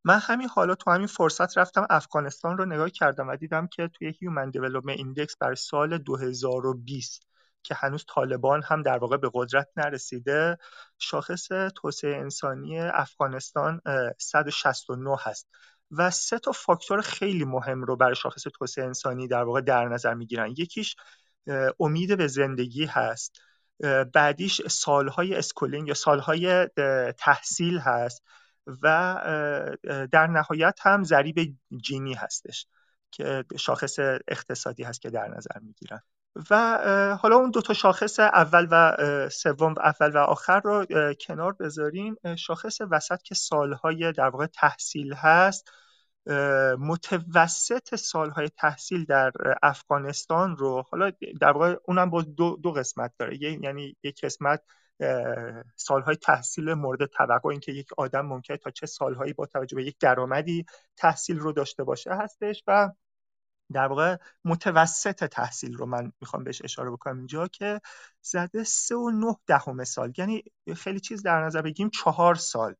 [0.03, 4.13] من همین حالا تو همین فرصت رفتم افغانستان رو نگاه کردم و دیدم که توی
[4.19, 7.28] human development index برای سال 2020
[7.63, 10.57] که هنوز طالبان هم در واقع به قدرت نرسیده.
[10.97, 13.81] شاخص توسعه انسانی افغانستان
[14.17, 15.47] 169 هست.
[15.91, 20.13] و سه تا فاکتور خیلی مهم رو برای شاخص توسعه انسانی در واقع در نظر
[20.13, 20.49] می‌گیرن.
[20.49, 20.95] یکیش
[21.79, 23.41] امید به زندگی هست.
[24.13, 26.67] بعدیش سالهای schooling یا سالهای
[27.17, 28.23] تحصیل هست
[28.81, 29.15] و
[30.11, 32.67] در نهایت هم ضریب جینی هستش
[33.11, 36.01] که شاخص اقتصادی هست که در نظر می‌گیرن.
[36.49, 36.77] و
[37.21, 38.97] حالا اون دو تا شاخص اول و
[39.29, 40.85] سوم اول و آخر رو
[41.27, 42.15] کنار بذاریم.
[42.37, 45.69] شاخص وسط که سالهای در واقع تحصیل هست
[46.79, 49.31] متوسط سالهای تحصیل در
[49.63, 51.11] افغانستان رو حالا
[51.41, 53.43] در واقع اونم با دو, دو قسمت داره.
[53.43, 54.61] یعنی یک قسمت
[55.75, 59.95] سالهای تحصیل مورد توقع اینکه یک آدم ممکنه تا چه سالهایی با توجه به یک
[59.99, 60.65] درآمدی
[60.97, 62.89] تحصیل رو داشته باشه هستش و
[63.73, 67.81] در واقع متوسط تحصیل رو من می‌خوام بهش اشاره بکنم اینجا که
[68.21, 70.43] زده سه و نه دهم سال یعنی
[70.75, 72.75] خیلی چیز در نظر بگیم چهار سال.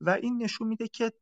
[0.00, 1.12] و این نشون میده که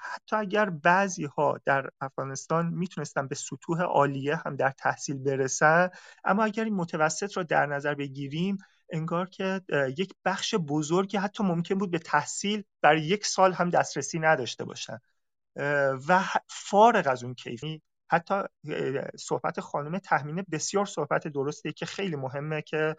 [0.00, 5.88] حتی اگر بعضی ها در افغانستان می‌تونستن به سطوح عالیه هم در تحصیل برسن
[6.24, 8.58] اما اگر این متوسط رو در نظر بگیریم
[8.92, 9.60] انگار که
[9.98, 14.98] یک بخش بزرگی حتی ممکن بود به تحصیل برای یک سال هم دسترسی نداشته باشن.
[16.08, 18.34] و فارغ از اون کیفی حتی
[19.18, 22.96] صحبت خانم تحمینه بسیار صحبت درسته که خیلی مهمه که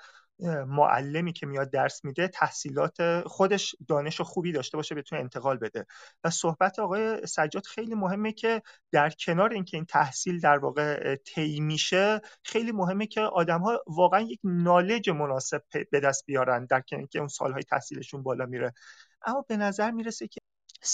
[0.68, 5.86] معلمی که میاد درس میده تحصیلات خودش دانش خوبی داشته باشه بتونه انتقال بده.
[6.24, 11.60] و صحبت آقای سجاد خیلی مهمه که در کنار اینکه این تحصیل در واقع طی
[11.60, 17.00] میشه خیلی مهمه که آدم ها واقعا یک نالج مناسب به دست بیارن در کنار
[17.00, 18.74] اینکه اون سالهای تحصیلشون بالا میره.
[19.26, 20.42] اما به نظر می‌رسه که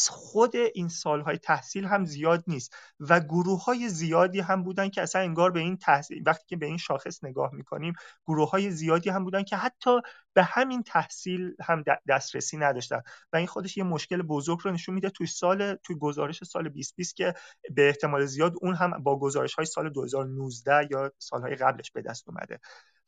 [0.09, 5.21] خود این سالهای تحصیل هم زیاد نیست و گروه های زیادی هم بودن که اصلا
[5.21, 7.93] انگار به این تحصیل وقتی که به این شاخص نگاه می‌کنیم
[8.27, 10.01] گروه های زیادی هم بودن که حتی
[10.33, 13.01] به همین تحصیل هم دسترسی نداشتن
[13.33, 17.15] و این خودش یه مشکل بزرگ رو نشون میده توی سال توی گزارش سال 2020
[17.15, 17.33] که
[17.75, 22.29] به احتمال زیاد اون هم با گزارش های سال 2019 یا سالهای قبلش به دست
[22.29, 22.59] اومده.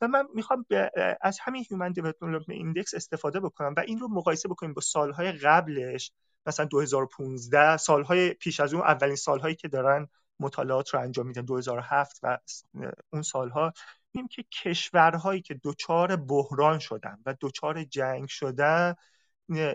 [0.01, 0.65] و من می‌خوام
[1.21, 6.11] از همین human development index استفاده بکنم و این رو مقایسه بکنیم با سالهای قبلش
[6.45, 10.07] مثلا 2015 سالهای پیش از اون اولین سالهایی که دارن
[10.39, 12.37] مطالعات رو انجام میدن 2007 و
[13.13, 13.73] اون سالها
[14.13, 18.95] می‌بینیم که کشورهایی که دچار بحران شدن و دچار جنگ شدن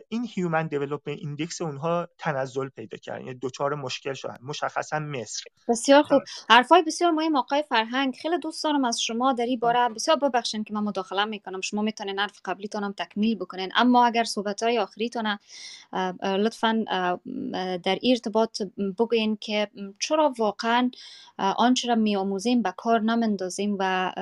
[0.08, 4.38] این human development index اونها تنزل پیدا کرد یعنی دچار مشکل شدن.
[4.42, 5.44] مشخصا مصر.
[5.68, 6.22] بسیار خوب.
[6.50, 8.16] حرفای بسیار مهم آقای فرهنگ.
[8.22, 9.32] خیلی دوست دارم از شما.
[9.32, 11.60] در این باره بسیار ببخشین که من مداخله می‌کنم.
[11.60, 13.72] شما می‌تونین حرف قبلیتون هم تکمیل بکنین.
[13.74, 15.38] اما اگر صحبت های آخریتون
[16.22, 16.84] لطفا
[17.84, 18.62] در ارتباط
[18.98, 20.90] بگوین که چرا واقعا
[21.38, 24.12] آنچه را میآموزیم به کار نمندازیم و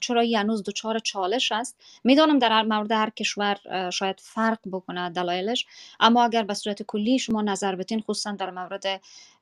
[0.00, 1.76] چرا هنوز دچار چالش است.
[2.04, 3.56] می‌دانم در مورد هر کشور
[3.90, 4.95] شاید فرق بکنه.
[4.96, 5.66] دلایلش.
[6.00, 8.84] اما اگر به صورت کلی شما نظر بتین خصوصا در مورد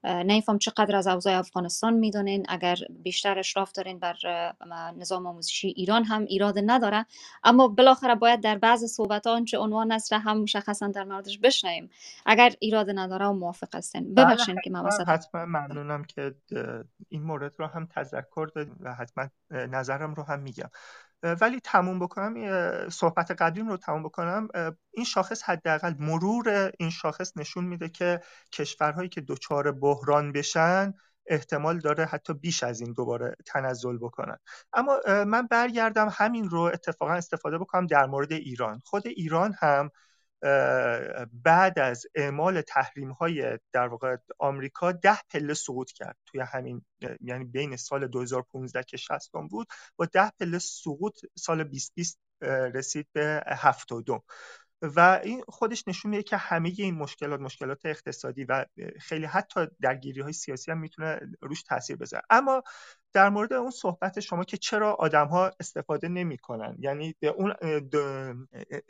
[0.05, 2.47] نیفهم چقدر از اوضاع افغانستان می‌دونین.
[2.49, 4.17] اگر بیشتر اشراف دارین بر
[4.97, 7.07] نظام آموزشی ایران هم ایراد نداره.
[7.45, 11.91] اما بالاخره باید در بعض صحبت آنچه عنوان است هم مشخصا در موردش بشنویم.
[12.27, 14.15] اگر ایراد نداره و موافق هستین.
[14.15, 16.35] بله، ببخشین که من حتما ممنونم که
[17.09, 20.71] این مورد رو هم تذکر دادیم و حتما نظرم رو هم میگم.
[21.41, 24.49] ولی تموم بکنم صحبت قدیم رو تموم بکنم.
[24.91, 28.21] این شاخص حداقل مرور این شاخص نشون میده که
[28.53, 30.95] کشورهایی که دچار بحران بشن
[31.27, 34.37] احتمال داره حتی بیش از این دوباره تنزل بکنن.
[34.73, 38.81] اما من برگردم همین رو اتفاقا استفاده بکنم در مورد ایران.
[38.85, 39.91] خود ایران هم
[41.33, 46.17] بعد از اعمال تحریم های در واقع آمریکا ده پله سقوط کرد.
[46.27, 46.85] توی همین
[47.21, 49.67] یعنی بین سال 2015 که 60 بود
[49.97, 52.19] با ده پله سقوط سال 2020
[52.75, 54.25] رسید به 72
[54.97, 58.65] و این خودش نشون میده که همه این مشکلات مشکلات اقتصادی و
[59.01, 62.23] خیلی حتی درگیری های سیاسی هم می‌تونه روش تاثیر بذاره.
[62.31, 62.63] اما
[63.13, 67.55] در مورد اون صحبت شما که چرا آدم ها استفاده نمی‌کنن؟ یعنی اون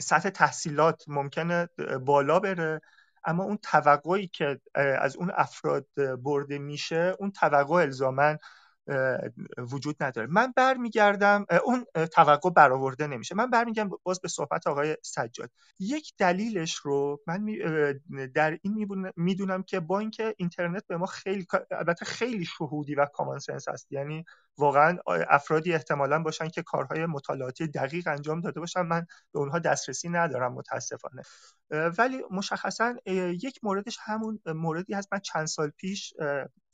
[0.00, 1.68] سطح تحصیلات ممکنه
[2.04, 2.80] بالا بره
[3.24, 5.86] اما اون توقعی که از اون افراد
[6.22, 8.38] برده میشه اون توقع الزامن
[9.58, 10.26] وجود نداره.
[10.26, 13.34] من برمیگردم اون توقع برآورده نمیشه.
[13.34, 15.50] من برمیگردم باز به صحبت آقای سجاد.
[15.78, 17.46] یک دلیلش رو من
[18.34, 23.38] در این می‌دونم که با اینکه اینترنت به ما خیلی البته خیلی شهودی و کامان
[23.38, 23.92] سنس هست.
[23.92, 24.24] یعنی
[24.58, 30.08] واقعا افرادی احتمالا باشن که کارهای مطالعاتی دقیق انجام داده باشن من به اونها دسترسی
[30.08, 31.22] ندارم متاسفانه.
[31.70, 32.94] ولی مشخصا
[33.42, 35.12] یک موردش همون موردی هست.
[35.12, 36.14] من چند سال پیش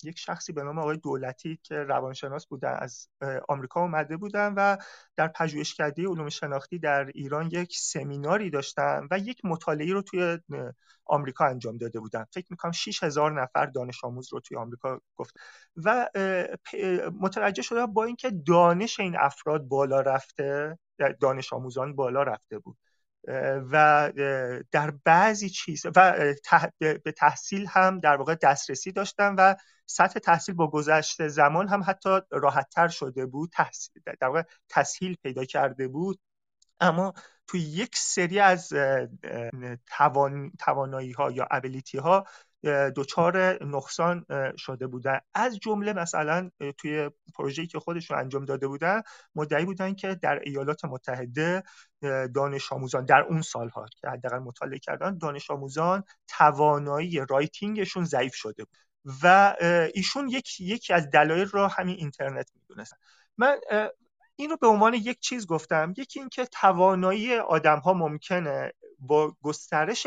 [0.05, 3.09] یک شخصی به نام آقای دولتی که روانشناس بودن از
[3.49, 4.77] آمریکا اومده بودن و
[5.17, 10.39] در پژوهشکده علوم شناختی در ایران یک سمیناری داشتن و یک مطالعه رو توی
[11.11, 12.25] آمریکا انجام داده بودن.
[12.33, 15.35] فکر می‌کنم 6000 نفر دانش آموز رو توی آمریکا گفت.
[15.77, 16.09] و
[17.21, 20.79] متوجه شدم با اینکه دانش این افراد بالا رفته
[21.21, 22.77] دانش آموزان بالا رفته بود.
[23.73, 24.13] و
[24.71, 26.25] در بعضی چیز و
[26.81, 29.55] به تحصیل هم در واقع دسترسی داشتن و
[29.87, 35.45] سطح تحصیل با گذشت زمان هم حتی راحتتر شده بود تحصیل در واقع تسهیل پیدا
[35.45, 36.21] کرده بود.
[36.81, 37.13] اما
[37.51, 38.73] توی یک سری از
[39.87, 42.27] توان، توانایی ها یا ابیلیتی ها
[42.97, 44.27] دچار نقصان
[44.59, 45.19] شده بودن.
[45.35, 49.03] از جمله مثلا توی پروژه‌ای که خودشون انجام داده بودن
[49.35, 51.63] مدعی بودن که در ایالات متحده
[52.35, 58.65] دانش آموزان در اون سالها که حداقل مطالعه کردن دانش آموزان توانایی رایتینگشون ضعیف شده
[58.65, 58.77] بود.
[59.23, 59.55] و
[59.95, 62.97] ایشون یک یکی از دلایل را همین اینترنت می‌دونستن
[63.39, 63.57] من
[64.41, 65.95] این رو به عنوان یک چیز گفتم.
[65.97, 70.07] یکی اینکه توانایی آدم ها ممکنه با گسترش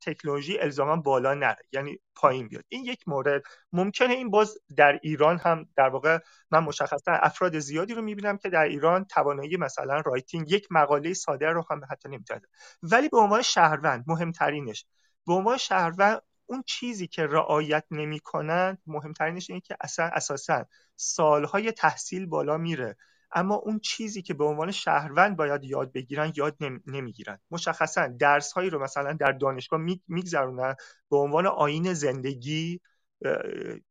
[0.00, 2.64] تکنولوژی الزاما بالا نره یعنی پایین بیاد.
[2.68, 3.42] این یک مورد.
[3.72, 6.18] ممکنه این باز در ایران هم در واقع
[6.50, 11.46] من مشخصا افراد زیادی رو می‌بینم که در ایران توانایی مثلا رایتینگ یک مقاله ساده
[11.46, 12.40] رو هم حتی نمی‌تونه.
[12.82, 14.86] ولی به عنوان شهروند مهمترینش.
[15.26, 20.64] به عنوان شهروند اون چیزی که رعایت نمی‌کنند مهمترینش اینه که اصلا اساسا
[20.96, 22.96] سالهای تحصیل بالا میره.
[23.32, 26.56] اما اون چیزی که به عنوان شهروند باید یاد بگیرن یاد
[26.86, 27.38] نمی‌گیرن.
[27.50, 30.74] مشخصا درس هایی رو مثلا در دانشگاه میگذرونن
[31.10, 32.80] به عنوان آین زندگی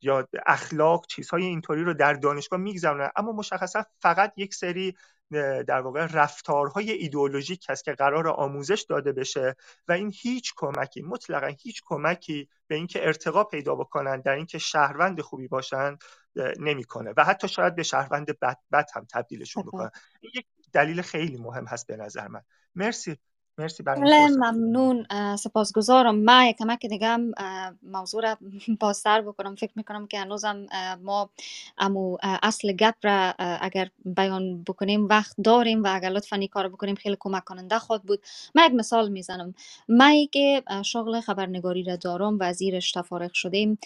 [0.01, 3.09] یا اخلاق چیزهای اینطوری رو در دانشگاه میگذرونن.
[3.15, 4.95] اما مشخصا فقط یک سری
[5.67, 9.55] در واقع رفتارهای ایدئولوژیک هست که قرار آموزش داده بشه
[9.87, 15.21] و این هیچ کمکی مطلقا هیچ کمکی به اینکه ارتقا پیدا بکنن در اینکه شهروند
[15.21, 15.97] خوبی باشن
[16.59, 17.13] نمی‌کنه.
[17.17, 19.91] و حتی شاید به شهروند بد, بد هم تبدیلشون بکنه
[20.35, 22.41] یک دلیل خیلی مهم هست به نظر من.
[22.75, 23.17] مرسی.
[23.59, 25.05] مرسی بله ممنون.
[25.35, 26.15] سپاسگزارم.
[26.15, 27.31] من یک کمک دیگه هم
[27.83, 28.37] موضوع را
[28.81, 29.55] بازتر بکنم.
[29.55, 30.65] فکر می‌کنم که هنوزم
[31.03, 31.29] ما
[31.77, 36.95] امو اصل گپ را اگر بیان بکنیم وقت داریم و اگر لطفا این کار بکنیم
[36.95, 38.19] خیلی کمک کننده خود بود.
[38.55, 39.53] من یک مثال می‌زنم.
[39.87, 43.77] من که شغل خبرنگاری را دارم و زیرش تفارق شدیم.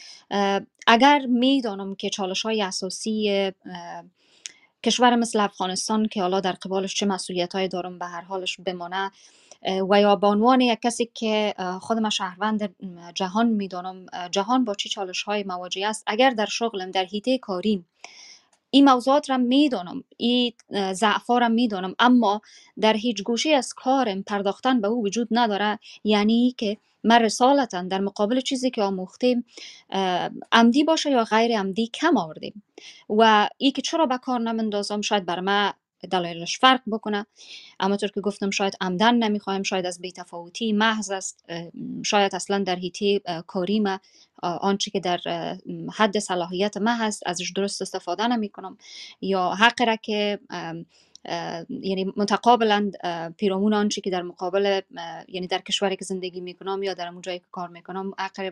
[0.87, 3.51] اگر می‌دانم که چالش های اساسی
[4.83, 9.11] کشور مثل افغانستان که حالا در قبالش چه مسئولیت های دارم به هر حالش بمانه
[9.89, 12.75] و یا به عنوان یک کسی که خودم شهروند
[13.15, 16.03] جهان می‌دانم جهان با چه چالش های مواجه است.
[16.07, 17.85] اگر در شغلم در حیطه کاریم
[18.71, 20.53] این موضوعات را می‌دانم این
[20.93, 22.41] ضعفا را می‌دانم اما
[22.79, 27.99] در هیچ گوشه از کارم پرداختن به او وجود نداره یعنی که ما رسالتا در
[27.99, 29.45] مقابل چیزی که آموختیم
[30.51, 32.63] عمدی باشه یا غیر عمدی کم آوردیم.
[33.09, 35.73] و ای که چرا به کار نمندازم شاید بر ما
[36.07, 37.25] دلایلش فرق بکنه.
[37.99, 41.45] طور که گفتم شاید عمدن نمی‌خوایم شاید از بیتفاوتی محض است.
[42.05, 42.79] شاید اصلا در
[43.47, 43.99] کاری ما
[44.41, 45.19] آنچه که در
[45.93, 48.77] حد صلاحیت ما هست ازش درست استفاده نمی کنم
[49.21, 50.39] یا حق را که
[51.69, 52.91] یعنی متقابلا
[53.37, 54.81] پیرامون آنچه که در مقابل
[55.27, 58.51] یعنی در کشوری که زندگی می‌کنم یا در اون جایی که کار می‌کنم عقل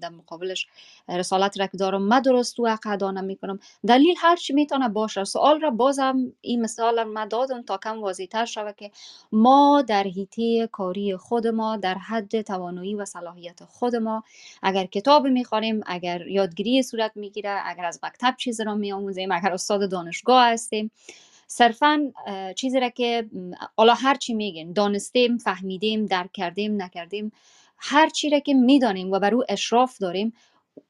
[0.00, 0.66] در مقابلش
[1.08, 5.24] رسالت رک دارم ما درست و حق ادا نمی‌کنم دلیل هر چی می‌تونه باشه.
[5.24, 8.90] سوال را بازم این مثال ما دادم تا کم واضح تر شود که
[9.32, 14.22] ما در حیطه کاری خود ما در حد توانایی و صلاحیت خود ما
[14.62, 19.90] اگر کتاب می‌خوانیم اگر یادگیری صورت می‌گیره اگر از مکتب چیز را میآموزیم اگر استاد
[19.90, 20.90] دانشگاه هستیم
[21.54, 22.12] صرفا
[22.56, 23.30] چیزی را که
[23.76, 27.32] حالا هر چی میگین دانستیم فهمیدیم درک کردیم نکردیم
[27.78, 30.32] هر چی را که می‌دانیم و بر او اشراف داریم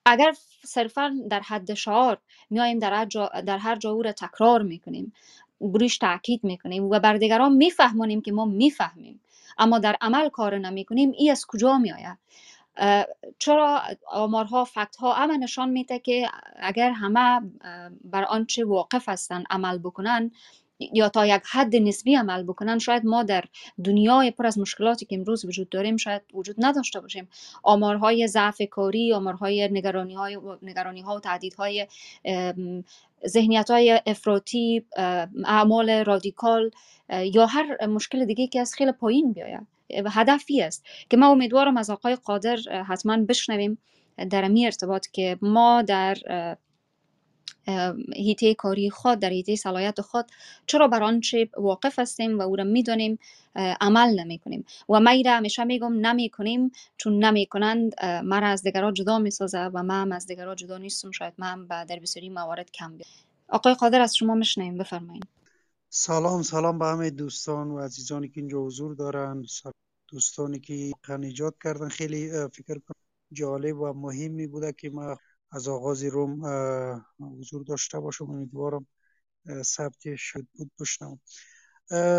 [0.07, 0.35] اگر
[0.65, 2.19] صرفا در حد شعار
[2.51, 3.05] میایم در
[3.47, 5.13] در هر جا او را تکرار می‌کنیم
[5.61, 9.21] بروش تاکید می‌کنیم و بر دیگران میفهمانیم که ما می‌فهمیم
[9.59, 12.19] اما در عمل کار نمی‌کنیم ای از کجا میآید؟
[13.39, 17.41] چرا آمارها فکت ها اما نشان میده که اگر همه
[18.05, 20.31] بر آنچه واقف هستن عمل بکنن
[20.93, 23.45] یا تا یک حد نسبی عمل بکنن شاید ما در
[23.85, 27.29] دنیای پر از مشکلاتی که امروز وجود داریم شاید وجود نداشته باشیم.
[27.63, 31.87] آمارهای ضعف کاری آمارهای نگرانی های نگرانی ها و تعدید های
[33.27, 34.85] ذهنیت های افراطی
[35.45, 36.71] اعمال رادیکال
[37.09, 39.67] یا هر مشکل دیگه که از خیلی پایین بیاید.
[39.93, 42.57] هدفی است که ما امیدوارم از آقای قادر
[42.89, 43.79] حتما بشنویم
[44.31, 46.17] در می ارتباط که ما در
[48.17, 50.27] هیته کاری خود در هیته صلاحیت خود
[50.67, 53.19] چرا بر آنچه واقف هستیم و او را می‌دانیم
[53.55, 58.63] عمل نمی کنیم و ما را همیشه میگم نمی کنیم چون نمی کنند مرا از
[58.63, 61.11] دیگران جدا می سازه و ما هم از دیگران جدا نیستم.
[61.11, 63.07] شاید ما هم در بسیاری موارد کم بیم
[63.49, 65.27] آقای قادر از شما میشنیم بفرمایید.
[65.89, 69.45] سلام سلام به همه دوستان و عزیزانی که اینجا حضور دارن.
[70.13, 73.03] دوستانی که ایجاد کردن خیلی فکر کنم
[73.33, 75.17] جالب و مهمی بوده که ما
[75.53, 76.47] از آغاز روم
[77.21, 78.31] حضور داشته باشم.
[78.31, 78.87] امیدوارم
[79.63, 81.21] ثبت شد بود بشنم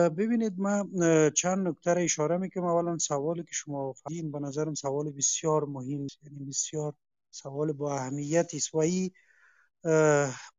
[0.09, 0.89] ببینید من
[1.29, 2.65] چند نکته اشاره می‌کنم.
[2.65, 6.93] اولا سوالی که شما فرمودین به نظرم سوال بسیار مهم یعنی بسیار
[7.31, 9.11] سوال با اهمیتی است و این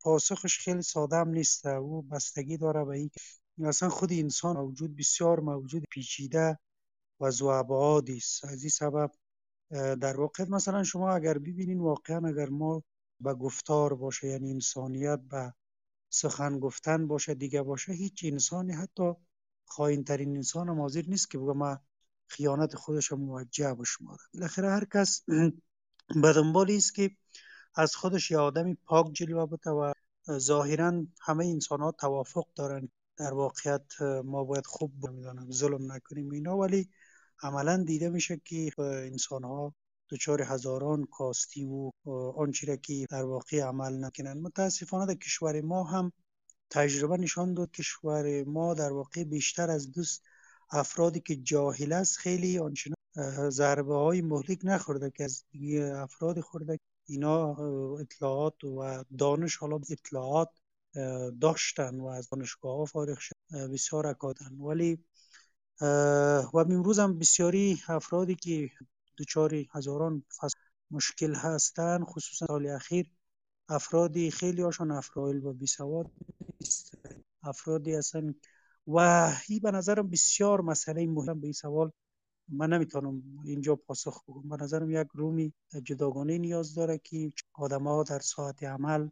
[0.00, 1.66] پاسخش خیلی ساده هم نیست.
[1.66, 3.10] او بستگی داره به این
[3.64, 6.58] اصلا خود انسان موجود بسیار موجود پیچیده
[7.20, 7.46] و ذو
[8.16, 8.44] است.
[8.44, 9.10] از این سبب
[10.00, 12.82] در واقع مثلا شما اگر ببینین واقعا اگر ما
[13.20, 15.54] به گفتار باشه یعنی انسانیت به
[16.10, 19.12] سخن گفتن باشه دیگه باشه هیچ انسانی حتی
[19.66, 21.78] خواهین ترین انسان هم حاضر نیست که بگه ما
[22.26, 25.24] خیانت خودش موجه به شما بالاخره هر کس
[26.22, 27.10] به دنبال است که
[27.74, 29.92] از خودش یه آدمی پاک جلوه بده و
[30.38, 32.88] ظاهرا همه انسان ها توافق دارن.
[33.16, 36.88] در واقعیت ما باید خوب می‌دانم ظلم نکنیم اینا ولی
[37.44, 39.74] عملا دیده میشه که انسان ها
[40.10, 41.90] دچار هزاران کاستی و
[42.36, 46.12] آنچه که در واقع عمل نکنن متاسفانه در کشور ما هم
[46.70, 50.22] تجربه نشان داد کشور ما در واقع بیشتر از دوست
[50.70, 52.96] افرادی که جاهل است خیلی آنچنان
[53.50, 55.44] ضربه های مهلک نخورده که از
[55.94, 56.78] افراد خورده.
[57.06, 57.56] اینا
[58.00, 60.50] اطلاعات و دانش حالا اطلاعات
[61.40, 63.34] داشتن و از دانشگاه ها فارغ شد
[63.72, 65.04] بسیار اکادن ولی
[65.80, 68.70] و امروز هم بسیاری افرادی که
[69.18, 70.24] دچار هزاران
[70.90, 73.10] مشکل هستند خصوصا سال اخیر
[73.68, 76.10] افرادی خیلی هاشون افرائیل و بیسواد
[77.42, 78.34] افرادی هستن
[78.86, 78.98] و
[79.48, 81.90] این به نظرم بسیار مسئله مهم به این سوال
[82.48, 84.48] من نمی‌تونم اینجا پاسخ بگم.
[84.48, 85.52] به نظرم یک رومی
[85.84, 89.08] جداگانه نیاز داره که آدم ها در ساعت عمل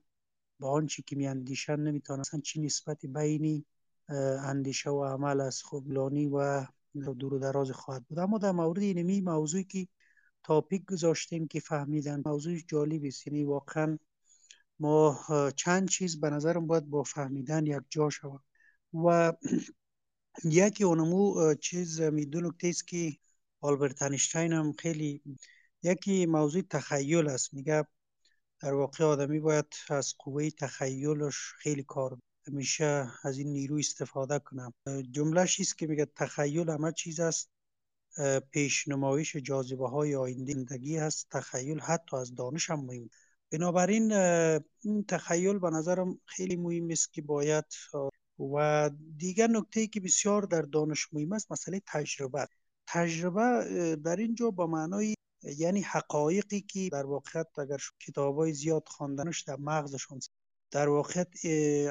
[0.60, 3.66] با آنچه که می اندیشن نمی‌تونن چی نسبتی بینی
[4.08, 8.18] اندیشه و عمل از خوبلانی و دور و دراز خواهد بود.
[8.18, 9.88] اما در مورد اینمی موضوعی که
[10.42, 13.26] تاپیک گذاشتیم که فهمیدن موضوع جالبی است.
[13.26, 13.98] یعنی واقعا
[14.78, 15.18] ما
[15.56, 18.40] چند چیز به نظرم باید با فهمیدن یک جا شود.
[18.94, 19.32] و
[20.44, 23.16] یکی اونمو چیز دو نکته است که
[23.60, 25.22] آلبرت انشتین هم خیلی
[25.82, 27.54] یکی موضوع تخیل است.
[27.54, 27.86] میگه
[28.60, 32.18] در واقع آدمی باید از قوه تخیلش خیلی کار
[32.48, 34.74] همیشه از این نیرو استفاده کنم.
[35.10, 37.50] جملهش است که میگه تخیل همه چیز است
[38.50, 43.10] پیش نمایش جاذبه های آینده زندگی هست تخیل حتی از دانش هم مهم.
[43.50, 44.12] بنابراین
[44.82, 47.64] این تخیل به نظرم خیلی مهم است که باید
[48.38, 52.48] و دیگر نکته ای که بسیار در دانش مهم است مسئله تجربه
[52.86, 59.42] تجربه در اینجا با معنای یعنی حقایقی که در واقع اگر کتاب های زیاد خواندنش
[59.42, 60.20] در مغزشون
[60.72, 61.24] در واقع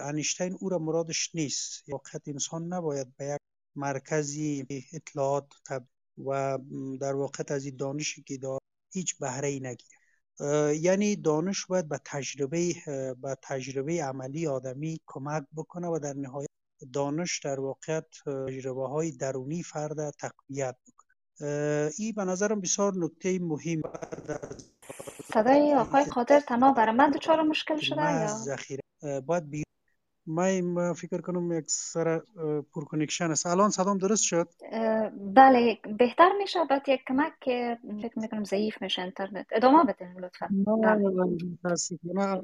[0.02, 1.90] انیشتین او را مرادش نیست.
[1.90, 3.40] واقع انسان نباید به یک
[3.76, 5.48] مرکزی اطلاعات
[6.26, 6.60] و
[7.02, 8.60] در واقع از این دانشی که دار
[8.94, 10.02] هیچ بهره ای نگیره
[10.82, 12.74] یعنی دانش باید به تجربه
[13.22, 16.50] به تجربه عملی آدمی کمک بکنه و در نهایت
[16.94, 20.76] دانش در واقع تجربه های درونی فرد تقویت
[21.98, 23.82] این به نظرم بسیار نکته مهم
[25.34, 28.82] صدای آقای قادر تنها برای من دچار مشکل شده یا؟ ذخیره
[29.26, 29.64] باید بی
[30.28, 32.22] ما فکر کنم یک سر
[32.74, 33.46] پر کنکشن است.
[33.46, 34.50] الان صدام درست شد؟
[35.36, 40.48] بله بهتر میشه بعد یک کمک که فکر می‌کنم ضعیف میشه اینترنت ادامه بدین لطفا.
[40.52, 40.72] نه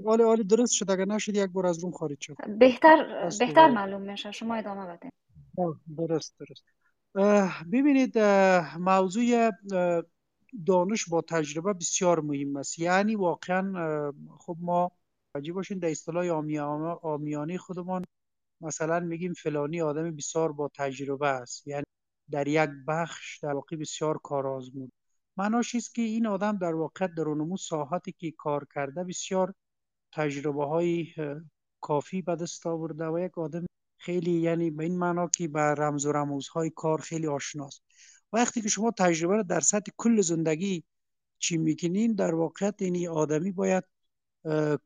[0.05, 0.91] ولی ولی درست شد.
[0.91, 2.35] اگر نشد یک بار از روم خارج شد.
[2.59, 4.31] بهتر بهتر معلوم میشه.
[4.31, 5.11] شما ادامه بدین.
[5.97, 6.63] درست درست.
[7.71, 8.19] ببینید
[8.79, 9.51] موضوع
[10.65, 12.79] دانش با تجربه بسیار مهم است.
[12.79, 14.91] یعنی واقعا خب ما
[15.33, 16.27] توجه باشین در اصطلاح
[17.01, 18.05] آمیانه خودمان
[18.61, 21.67] مثلا میگیم فلانی آدم بسیار با تجربه است.
[21.67, 21.83] یعنی
[22.31, 24.91] در یک بخش در واقع بسیار کار آزمود
[25.37, 29.53] معناش است که این آدم در واقع در اونمو ساحتی که کار کرده بسیار
[30.13, 31.07] تجربه های
[31.81, 33.65] کافی به دست آورده و یک آدم
[33.97, 37.81] خیلی یعنی به این معنا که به رمز و رموزهای کار خیلی آشناست.
[38.33, 40.83] وقتی که شما تجربه رو در سطح کل زندگی
[41.39, 43.83] چی می‌کنین در واقعیت این آدمی باید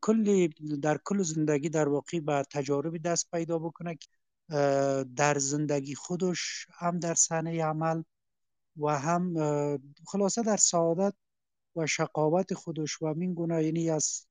[0.02, 0.48] کلی
[0.82, 3.98] در کل زندگی در واقع به تجارب دست پیدا بکنه
[5.16, 8.04] در زندگی خودش هم در صحنه عمل
[8.78, 9.34] و هم
[10.08, 11.14] خلاصه در سعادت
[11.76, 14.26] و شقاوت خودش و این گونه یعنی از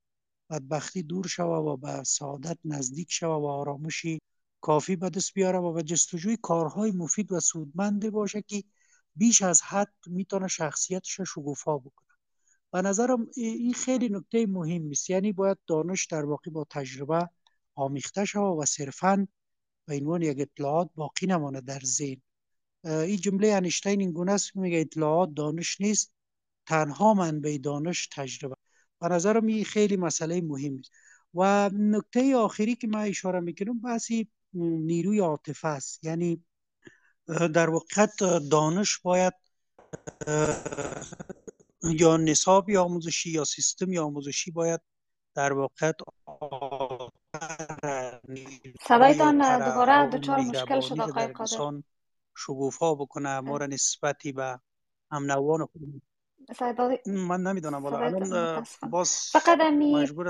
[0.51, 4.21] بدبختی دور شوه و به سعادت نزدیک شوه و آرامشی
[4.61, 8.65] کافی به دست بیاره و جستجوی کارهای مفید و سودمنده باشه که
[9.17, 12.09] بیش از حد می‌تونه شخصیتش شگوفا بکنه.
[12.73, 17.29] به نظرم این خیلی نکته مهم است یعنی باید دانش در واقع با تجربه
[17.75, 19.29] آمیخته شود و صرفا
[19.87, 22.21] به عنوان یک اطلاعات باقی نمانه در ذهن.
[22.85, 26.13] این جمله انیشتین این گونه است میگه اطلاعات دانش نیست
[26.67, 28.55] تنها منبع دانش تجربه.
[29.01, 30.91] به نظرم این خیلی مسئله مهم است
[31.35, 36.05] و نکته آخری که من اشاره می‌کنم بحثی نیروی عاطفه است.
[36.05, 36.45] یعنی
[37.55, 38.07] در واقع
[38.51, 39.33] دانش باید
[41.83, 44.81] یا نصاب آموزشی یا سیستم آموزشی باید
[45.35, 45.93] در واقع
[48.89, 51.83] صدایتان دوباره دچار مشکل شد آقای قادر.
[52.37, 54.61] شگوفا بکنه ما را نسبتی به
[55.11, 55.69] هم نوان
[57.07, 59.61] من نمی‌دونم والا الان باز فقط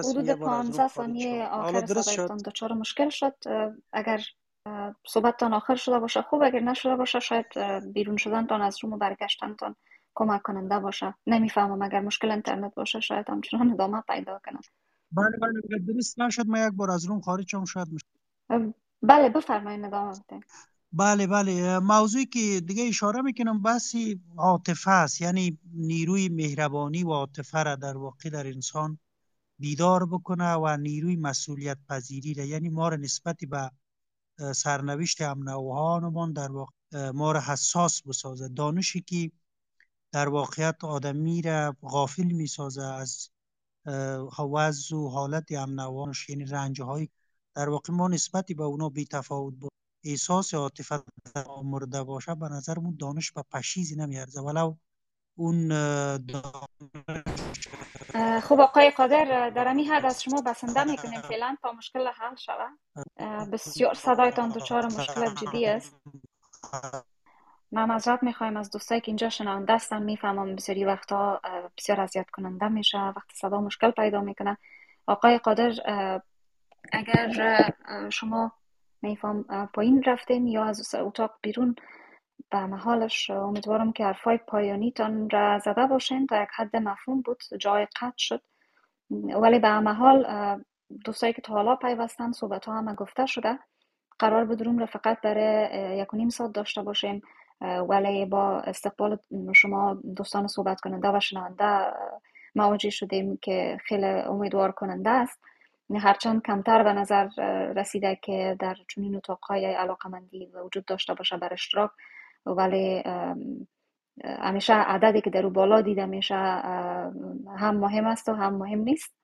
[0.04, 3.34] حدود 15 ثانیه آخر صدایتان دچار مشکل شد.
[3.92, 4.20] اگر
[5.06, 7.46] صحبتتان آخر شده باشه خوب اگر نشده باشه شاید
[7.92, 9.76] بیرون شدنتان از روم و برگشتنتان
[10.14, 11.14] کمک کننده باشه.
[11.26, 14.60] نمی‌فهمم اگر مشکل اینترنت باشه شاید همچنان ادامه پیدا کنم.
[15.12, 17.88] بله بله درست نشد ما یک بار از روم خارج شم شاید
[19.02, 20.44] بله بفرمایید ادامه بدین.
[20.92, 21.78] بله بله.
[21.78, 25.20] موضوعی که دیگه اشاره می‌کنم بحثی عاطفه است.
[25.20, 28.98] یعنی نیروی مهربانی و عاطفه را در واقع در انسان
[29.58, 33.70] بیدار بکنه و نیروی مسئولیت پذیری را یعنی ما را نسبت به
[34.54, 38.48] سرنوشت امنوهانمان در واقع ما را حساس بسازه.
[38.48, 39.32] دانشی که
[40.12, 43.30] در واقعیت آدمی را غافل می‌سازه از
[44.52, 47.08] وضع و حالت امنوانش یعنی رنج های
[47.54, 49.68] در واقع ما نسبت به اونا بی تفاوت با
[50.04, 51.02] احساس عاطفه
[51.64, 54.74] مرده باشه به نظرمون دانش به پشیزی نمیارزه ولو
[55.36, 55.68] اون
[58.40, 61.20] خب آقای قادر در امی حد از شما بسنده می‌کنیم.
[61.20, 62.78] فعلا تا مشکل حل شود.
[63.52, 65.96] بسیار صدایتان دچار مشکل جدی است.
[67.72, 70.02] ما معذرت می‌خوایم از دوستایی که اینجا شنونده هستن.
[70.02, 71.40] می‌فهمم بسیاری وقتا
[71.78, 72.98] بسیار اذیت کننده میشه.
[72.98, 74.58] وقتی صدا مشکل پیدا می‌کنه.
[75.06, 75.72] آقای قادر
[76.92, 77.72] اگر
[78.10, 78.52] شما
[79.02, 81.74] میفهم پایین رفتین یا از اتاق بیرون.
[82.50, 87.86] به محالش امیدوارم که حرفای پایانیتان را زده باشین تا یک حد مفهوم بود جای
[88.00, 88.42] قطع شد.
[89.10, 90.26] ولی به محال
[91.04, 93.58] دوستایی که تا حالا پیوستن صحبت ها همه گفته شده.
[94.18, 97.22] قرار بود روم را فقط برای یک و نیم ساعت داشته باشیم.
[97.88, 99.18] ولی با استقبال
[99.54, 101.92] شما دوستان صحبت کننده و شنونده
[102.54, 105.40] مواجه شدیم که خیلی امیدوار کننده است.
[105.98, 107.28] هرچند کمتر به نظر
[107.76, 111.90] رسیده که در چنین اتاقهای علاقمندی وجود داشته باشه بر اشتراک
[112.46, 113.02] ولی
[114.24, 116.34] همیشه عددی که در او بالا دیده میشه
[117.56, 119.14] هم مهم است و هم مهم نیست.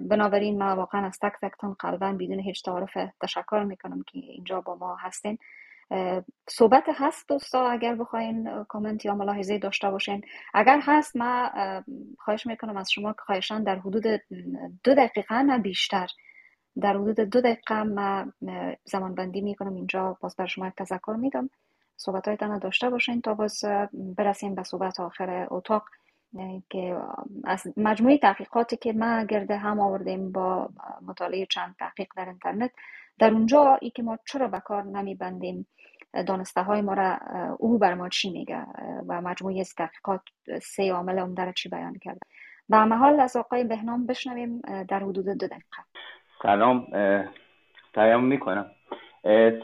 [0.00, 4.74] بنابراین ما واقعا از تک تکتان قلبا بدون هیچ تعارف تشکر می‌کنم که اینجا با
[4.74, 5.38] ما هستین.
[6.48, 10.24] صحبت هست دوستا اگر بخواین کامنت یا ملاحظه داشته باشین.
[10.54, 11.50] اگر هست ما
[12.18, 14.04] خواهش می‌کنم از شما که خواهشان در حدود
[14.84, 16.06] دو دقیقه نه بیشتر.
[16.80, 18.32] در حدود دو دقیقه ما
[18.84, 19.74] زمان بندی می‌کنم.
[19.74, 21.50] اینجا باز بر شما تذکر میدم.
[21.96, 25.84] صحبت های داشته باشین تا باز برسیم به صحبت آخر اتاق.
[26.70, 26.96] که
[27.44, 30.68] از مجموعه تحقیقاتی که ما گرده هم آوردیم با
[31.06, 32.70] مطالعه چند تحقیق در اینترنت
[33.18, 35.66] در اونجا ای که ما چرا به کار نمیبندیم؟
[36.26, 37.18] دانسته های ما را
[37.58, 38.66] او بر ما چی میگه؟
[39.08, 40.20] و مجموعه از تحقیقات
[40.62, 42.20] سه عامل اون در چی بیان کرده.
[42.70, 45.82] و محال از آقای بهنام بشنویم در حدود دو دقیقه.
[46.42, 46.86] سلام
[47.94, 48.70] سلام می‌کنم.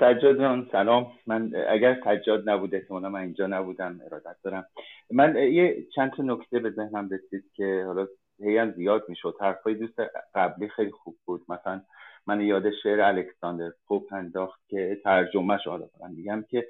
[0.01, 1.13] سجاد سلام.
[1.27, 4.67] من اگر سجاد نبود احتمالا من اینجا نبودم ارادت دارم.
[5.11, 8.07] من یه چند تا نکته به ذهنم رسید که حالا
[8.41, 9.35] هی زیاد می‌شد.
[9.41, 10.01] حرفای دوست
[10.35, 11.45] قبلی خیلی خوب بود.
[11.49, 11.81] مثلا
[12.29, 16.13] من یاد شعر الکساندر پوپ انداخت که ترجمهش حالا دارم.
[16.15, 16.69] میگم که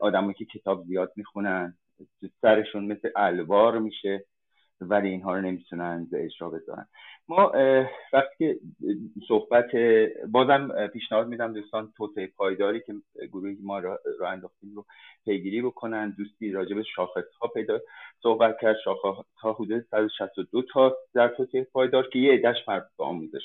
[0.00, 1.74] آدمایی که کتاب زیاد می‌خونن
[2.42, 4.24] سرشون مثل الوار میشه
[4.80, 6.86] ولی اینها رو نمی‌تونن به اجرا بذارن.
[7.28, 7.52] ما
[8.12, 8.58] وقتی که
[9.28, 9.76] صحبت
[10.28, 12.94] بازم پیشنهاد میدم دوستان توسعه پایداری که
[13.32, 14.84] گروهی ما را, را انداختیم رو
[15.24, 16.14] پیگیری بکنن.
[16.18, 17.80] دوستی راجب شاخص ها پیدا
[18.22, 18.76] صحبت کرد.
[18.84, 23.42] شاخص ها حدود 162 تا در توسعه پایدار که یه عدهش مربوط به آموزش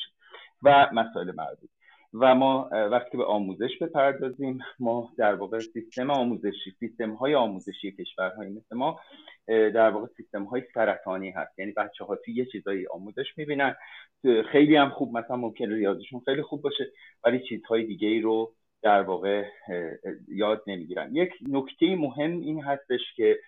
[0.63, 1.69] و مسائل مربوط.
[2.13, 8.49] و ما وقتی به آموزش بپردازیم ما در واقع سیستم آموزشی سیستم های آموزشی کشورهای
[8.49, 8.99] مثل ما
[9.47, 11.59] در واقع سیستم های سرطانی هست.
[11.59, 13.75] یعنی بچه ها توی یه چیزایی آموزش می‌بینن.
[14.51, 16.91] خیلی هم خوب مثلا ممکن ریاضیشون خیلی خوب باشه
[17.23, 19.45] ولی چیزهای دیگه ای رو در واقع
[20.27, 21.15] یاد نمی‌گیرن.
[21.15, 23.39] یک نکته مهم این هستش که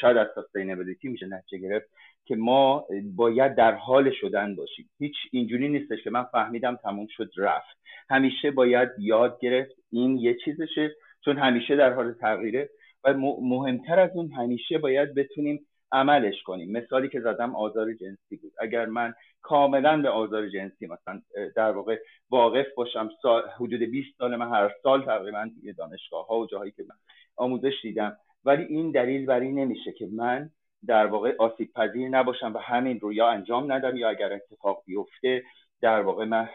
[0.00, 1.86] شاید از سستینبلیتی میشه نتیجه گرفت
[2.24, 4.90] که ما باید در حال شدن باشیم.
[4.98, 7.76] هیچ اینجوری نیستش که من فهمیدم تموم شد رفت.
[8.10, 12.70] همیشه باید یاد گرفت این یه چیزشه چون همیشه در حال تغییره
[13.04, 16.72] و مهمتر از اون همیشه باید بتونیم عملش کنیم.
[16.72, 18.52] مثالی که زدم آزار جنسی بود.
[18.60, 21.22] اگر من کاملا به آزار جنسی مثلا
[21.56, 21.98] در واقع
[22.30, 26.82] واقف باشم سال حدود 20 سال من هر سال تقریبا دانشگاه ها و جاهایی که
[26.82, 26.96] من
[27.36, 28.16] آموزش دیدم
[28.46, 30.50] ولی این دلیل بر این نمیشه که من
[30.86, 35.42] در واقع آسیب پذیر نباشم و همین رو یا انجام ندم یا اگر اتفاق بیفته
[35.80, 36.48] در واقع من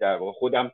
[0.00, 0.72] در واقع خودم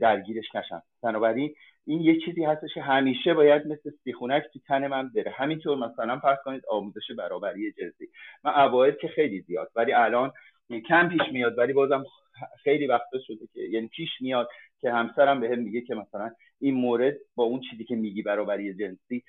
[0.00, 0.82] درگیرش نشم.
[1.02, 1.54] بنابراین
[1.86, 5.30] این یه چیزی هستش که همیشه باید مثل سیخونک تو تن من بره.
[5.30, 8.08] همینطور مثلا فرض کنید آموزش برابری جنسی.
[8.44, 10.32] من اوایل که خیلی زیاد ولی الان
[10.88, 12.04] کم پیش میاد ولی بازم
[12.62, 14.48] خیلی وقتا شده که یعنی پیش میاد
[14.80, 16.30] که همسرم به هم میگه که مثلا
[16.60, 19.24] این مورد با اون چیزی که میگی برابری جنسی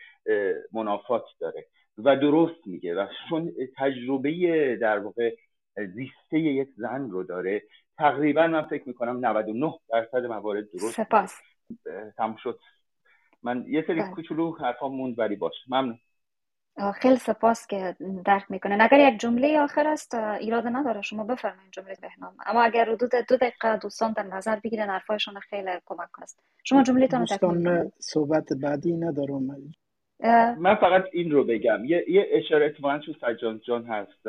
[0.72, 1.66] منافات داره
[1.98, 5.36] و درست میگه و چون تجربه در واقع
[5.76, 7.64] زیسته یک زن رو داره
[7.98, 11.42] تقریبا من فکر می‌کنم 99 درصد موارد درست سپاس.
[12.18, 12.60] تموم شد.
[13.44, 14.12] من یه سری بله.
[14.12, 16.00] کوچولو حرفا موند ولی باشه ممنون.
[16.96, 17.96] خیلی سپاس که
[18.26, 21.02] درک می‌کنه اگر یک جمله آخر است ایراد نداره.
[21.02, 22.36] شما بفرمایید جمله بهنام.
[22.46, 26.40] اما اگر حدود دو دقیقه دوستان در نظر بگیرن حرفایشان خیلی کمک است.
[26.64, 29.74] شما جمله تان دوستان من صحبت بعدی ندارم.
[30.60, 31.86] من فقط این رو بگم.
[31.86, 34.28] یه, یه اشاره اتفاقا تو سجان جان هست.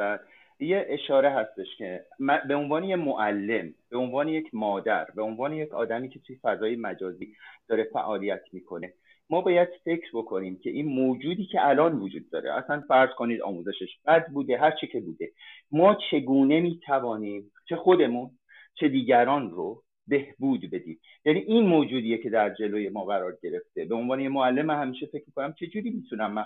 [0.61, 2.05] یه اشاره هستش که
[2.49, 6.77] به عنوان یه معلم به عنوان یک مادر به عنوان یک آدمی که توی فضای
[6.77, 7.35] مجازی
[7.69, 8.93] داره فعالیت می‌کنه
[9.31, 13.99] ما باید فکر بکنیم که این موجودی که الان وجود داره اصلا فرض کنید آموزشش
[14.07, 15.33] بد بوده هر چی که بوده
[15.71, 18.31] ما چگونه می‌توانیم چه خودمون
[18.75, 23.85] چه دیگران رو بهبود بدیم؟ یعنی این موجودیه که در جلوی ما قرار گرفته.
[23.85, 26.45] به عنوان یه معلم همیشه فکر می‌کنم چجوری می‌تونم من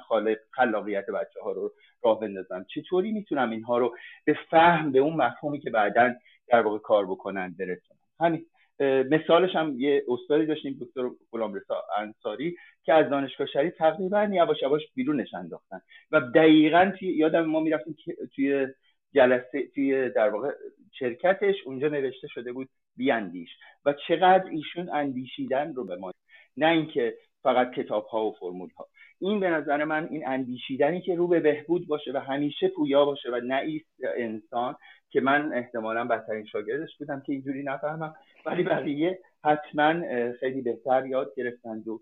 [0.53, 1.73] خلاقیت بچه ها رو
[2.05, 6.15] راه بندازم؟ چطوری می‌تونم اینها رو به فهم به اون مفهومی که بعدا
[6.49, 8.47] در واقع کار بکنن برسونم؟ همین.
[8.81, 14.83] مثالش هم یه استادی داشتیم دکتر غلامرضا انصاری که از دانشگاه شریف تقریبا یواش یواش
[14.95, 15.81] بیرونش انداختن.
[16.13, 17.97] و دقیقا توی یادم ما می‌رفتیم
[18.35, 18.67] توی
[19.15, 20.51] جلسه توی در واقع
[20.99, 23.51] شرکتش اونجا نوشته شده بود بیاندیش.
[23.85, 26.13] و چقدر ایشون اندیشیدن رو به ما.
[26.57, 28.87] نه اینکه فقط کتاب ها و فرمول ها
[29.19, 33.31] این به نظر من این اندیشیدنی که رو به بهبود باشه و همیشه پویا باشه
[33.31, 33.81] و نه
[34.17, 34.77] انسان
[35.11, 38.15] که من احتمالا بدترین شاگردش بودم که اینجوری نفهمم.
[38.47, 39.95] ولی بقیه حتما
[40.41, 42.01] خیلی بهتر یاد گرفتند و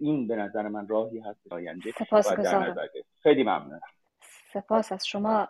[0.00, 2.32] این به نظر من راهی هست آینده سپاس
[3.22, 3.80] خیلی ممنونم.
[4.52, 5.48] سپاس از شما.